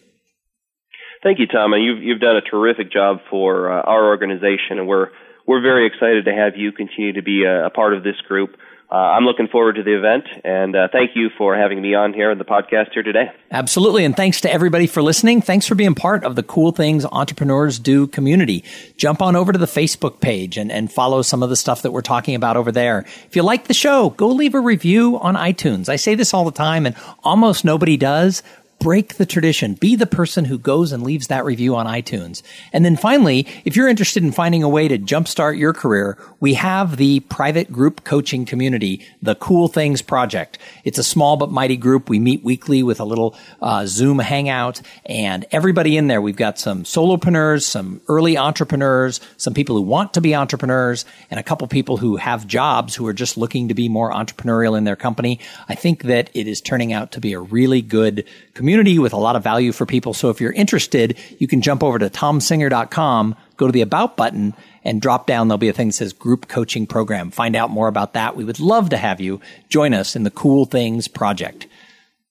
Thank 1.24 1.40
you, 1.40 1.48
Tom. 1.48 1.72
And 1.72 1.84
you've, 1.84 2.00
you've 2.00 2.20
done 2.20 2.36
a 2.36 2.40
terrific 2.40 2.92
job 2.92 3.18
for 3.28 3.72
uh, 3.72 3.82
our 3.82 4.06
organization. 4.06 4.78
And 4.78 4.86
we're, 4.86 5.08
we're 5.44 5.60
very 5.60 5.88
excited 5.88 6.26
to 6.26 6.32
have 6.32 6.56
you 6.56 6.70
continue 6.70 7.14
to 7.14 7.22
be 7.22 7.42
a, 7.42 7.66
a 7.66 7.70
part 7.70 7.94
of 7.94 8.04
this 8.04 8.16
group 8.28 8.56
uh, 8.90 8.94
I'm 8.94 9.24
looking 9.24 9.48
forward 9.48 9.74
to 9.74 9.82
the 9.82 9.94
event, 9.94 10.24
and 10.44 10.74
uh, 10.74 10.88
thank 10.90 11.10
you 11.14 11.28
for 11.36 11.54
having 11.54 11.82
me 11.82 11.94
on 11.94 12.14
here 12.14 12.30
in 12.30 12.38
the 12.38 12.44
podcast 12.44 12.92
here 12.94 13.02
today. 13.02 13.30
Absolutely, 13.50 14.06
and 14.06 14.16
thanks 14.16 14.40
to 14.40 14.50
everybody 14.50 14.86
for 14.86 15.02
listening. 15.02 15.42
Thanks 15.42 15.66
for 15.66 15.74
being 15.74 15.94
part 15.94 16.24
of 16.24 16.36
the 16.36 16.42
Cool 16.42 16.72
Things 16.72 17.04
Entrepreneurs 17.04 17.78
Do 17.78 18.06
community. 18.06 18.64
Jump 18.96 19.20
on 19.20 19.36
over 19.36 19.52
to 19.52 19.58
the 19.58 19.66
Facebook 19.66 20.20
page 20.20 20.56
and, 20.56 20.72
and 20.72 20.90
follow 20.90 21.20
some 21.20 21.42
of 21.42 21.50
the 21.50 21.56
stuff 21.56 21.82
that 21.82 21.90
we're 21.90 22.00
talking 22.00 22.34
about 22.34 22.56
over 22.56 22.72
there. 22.72 23.00
If 23.26 23.36
you 23.36 23.42
like 23.42 23.66
the 23.66 23.74
show, 23.74 24.10
go 24.10 24.28
leave 24.28 24.54
a 24.54 24.60
review 24.60 25.18
on 25.18 25.34
iTunes. 25.34 25.90
I 25.90 25.96
say 25.96 26.14
this 26.14 26.32
all 26.32 26.46
the 26.46 26.50
time, 26.50 26.86
and 26.86 26.96
almost 27.22 27.66
nobody 27.66 27.98
does 27.98 28.42
break 28.78 29.14
the 29.14 29.26
tradition. 29.26 29.74
Be 29.74 29.96
the 29.96 30.06
person 30.06 30.44
who 30.44 30.58
goes 30.58 30.92
and 30.92 31.02
leaves 31.02 31.26
that 31.26 31.44
review 31.44 31.74
on 31.74 31.86
iTunes. 31.86 32.42
And 32.72 32.84
then 32.84 32.96
finally, 32.96 33.46
if 33.64 33.74
you're 33.74 33.88
interested 33.88 34.22
in 34.22 34.32
finding 34.32 34.62
a 34.62 34.68
way 34.68 34.86
to 34.88 34.98
jumpstart 34.98 35.58
your 35.58 35.72
career, 35.72 36.16
we 36.40 36.54
have 36.54 36.96
the 36.96 37.20
private 37.20 37.72
group 37.72 38.04
coaching 38.04 38.44
community, 38.44 39.04
the 39.20 39.34
Cool 39.34 39.68
Things 39.68 40.00
Project. 40.02 40.58
It's 40.84 40.98
a 40.98 41.04
small 41.04 41.36
but 41.36 41.50
mighty 41.50 41.76
group. 41.76 42.08
We 42.08 42.20
meet 42.20 42.44
weekly 42.44 42.82
with 42.82 43.00
a 43.00 43.04
little 43.04 43.34
uh, 43.60 43.86
Zoom 43.86 44.20
hangout 44.20 44.80
and 45.06 45.44
everybody 45.50 45.96
in 45.96 46.06
there. 46.06 46.22
We've 46.22 46.36
got 46.36 46.58
some 46.58 46.84
solopreneurs, 46.84 47.62
some 47.62 48.00
early 48.08 48.38
entrepreneurs, 48.38 49.20
some 49.36 49.54
people 49.54 49.76
who 49.76 49.82
want 49.82 50.14
to 50.14 50.20
be 50.20 50.34
entrepreneurs, 50.34 51.04
and 51.30 51.40
a 51.40 51.42
couple 51.42 51.66
people 51.66 51.96
who 51.96 52.16
have 52.16 52.46
jobs 52.46 52.94
who 52.94 53.06
are 53.06 53.12
just 53.12 53.36
looking 53.36 53.68
to 53.68 53.74
be 53.74 53.88
more 53.88 54.12
entrepreneurial 54.12 54.78
in 54.78 54.84
their 54.84 54.96
company. 54.96 55.40
I 55.68 55.74
think 55.74 56.04
that 56.04 56.30
it 56.34 56.46
is 56.46 56.60
turning 56.60 56.92
out 56.92 57.12
to 57.12 57.20
be 57.20 57.32
a 57.32 57.40
really 57.40 57.82
good 57.82 58.24
community 58.68 58.98
with 58.98 59.14
a 59.14 59.16
lot 59.16 59.34
of 59.34 59.42
value 59.42 59.72
for 59.72 59.86
people. 59.86 60.12
So 60.12 60.28
if 60.28 60.42
you're 60.42 60.52
interested, 60.52 61.16
you 61.38 61.48
can 61.48 61.62
jump 61.62 61.82
over 61.82 61.98
to 61.98 62.10
tomsinger.com, 62.10 63.34
go 63.56 63.64
to 63.64 63.72
the 63.72 63.80
about 63.80 64.18
button 64.18 64.52
and 64.84 65.00
drop 65.00 65.26
down. 65.26 65.48
There'll 65.48 65.56
be 65.56 65.70
a 65.70 65.72
thing 65.72 65.88
that 65.88 65.94
says 65.94 66.12
group 66.12 66.48
coaching 66.48 66.86
program. 66.86 67.30
Find 67.30 67.56
out 67.56 67.70
more 67.70 67.88
about 67.88 68.12
that. 68.12 68.36
We 68.36 68.44
would 68.44 68.60
love 68.60 68.90
to 68.90 68.98
have 68.98 69.22
you 69.22 69.40
join 69.70 69.94
us 69.94 70.14
in 70.14 70.24
the 70.24 70.30
cool 70.30 70.66
things 70.66 71.08
project. 71.08 71.66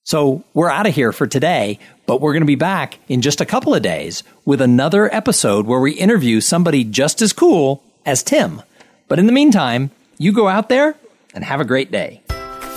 So 0.04 0.44
we're 0.54 0.70
out 0.70 0.86
of 0.86 0.94
here 0.94 1.10
for 1.10 1.26
today, 1.26 1.80
but 2.06 2.20
we're 2.20 2.34
going 2.34 2.42
to 2.42 2.46
be 2.46 2.54
back 2.54 3.00
in 3.08 3.20
just 3.20 3.40
a 3.40 3.44
couple 3.44 3.74
of 3.74 3.82
days 3.82 4.22
with 4.44 4.60
another 4.60 5.12
episode 5.12 5.66
where 5.66 5.80
we 5.80 5.90
interview 5.90 6.40
somebody 6.40 6.84
just 6.84 7.20
as 7.20 7.32
cool 7.32 7.82
as 8.06 8.22
Tim. 8.22 8.62
But 9.08 9.18
in 9.18 9.26
the 9.26 9.32
meantime, 9.32 9.90
you 10.18 10.30
go 10.30 10.46
out 10.46 10.68
there 10.68 10.94
and 11.34 11.42
have 11.42 11.60
a 11.60 11.64
great 11.64 11.90
day. 11.90 12.22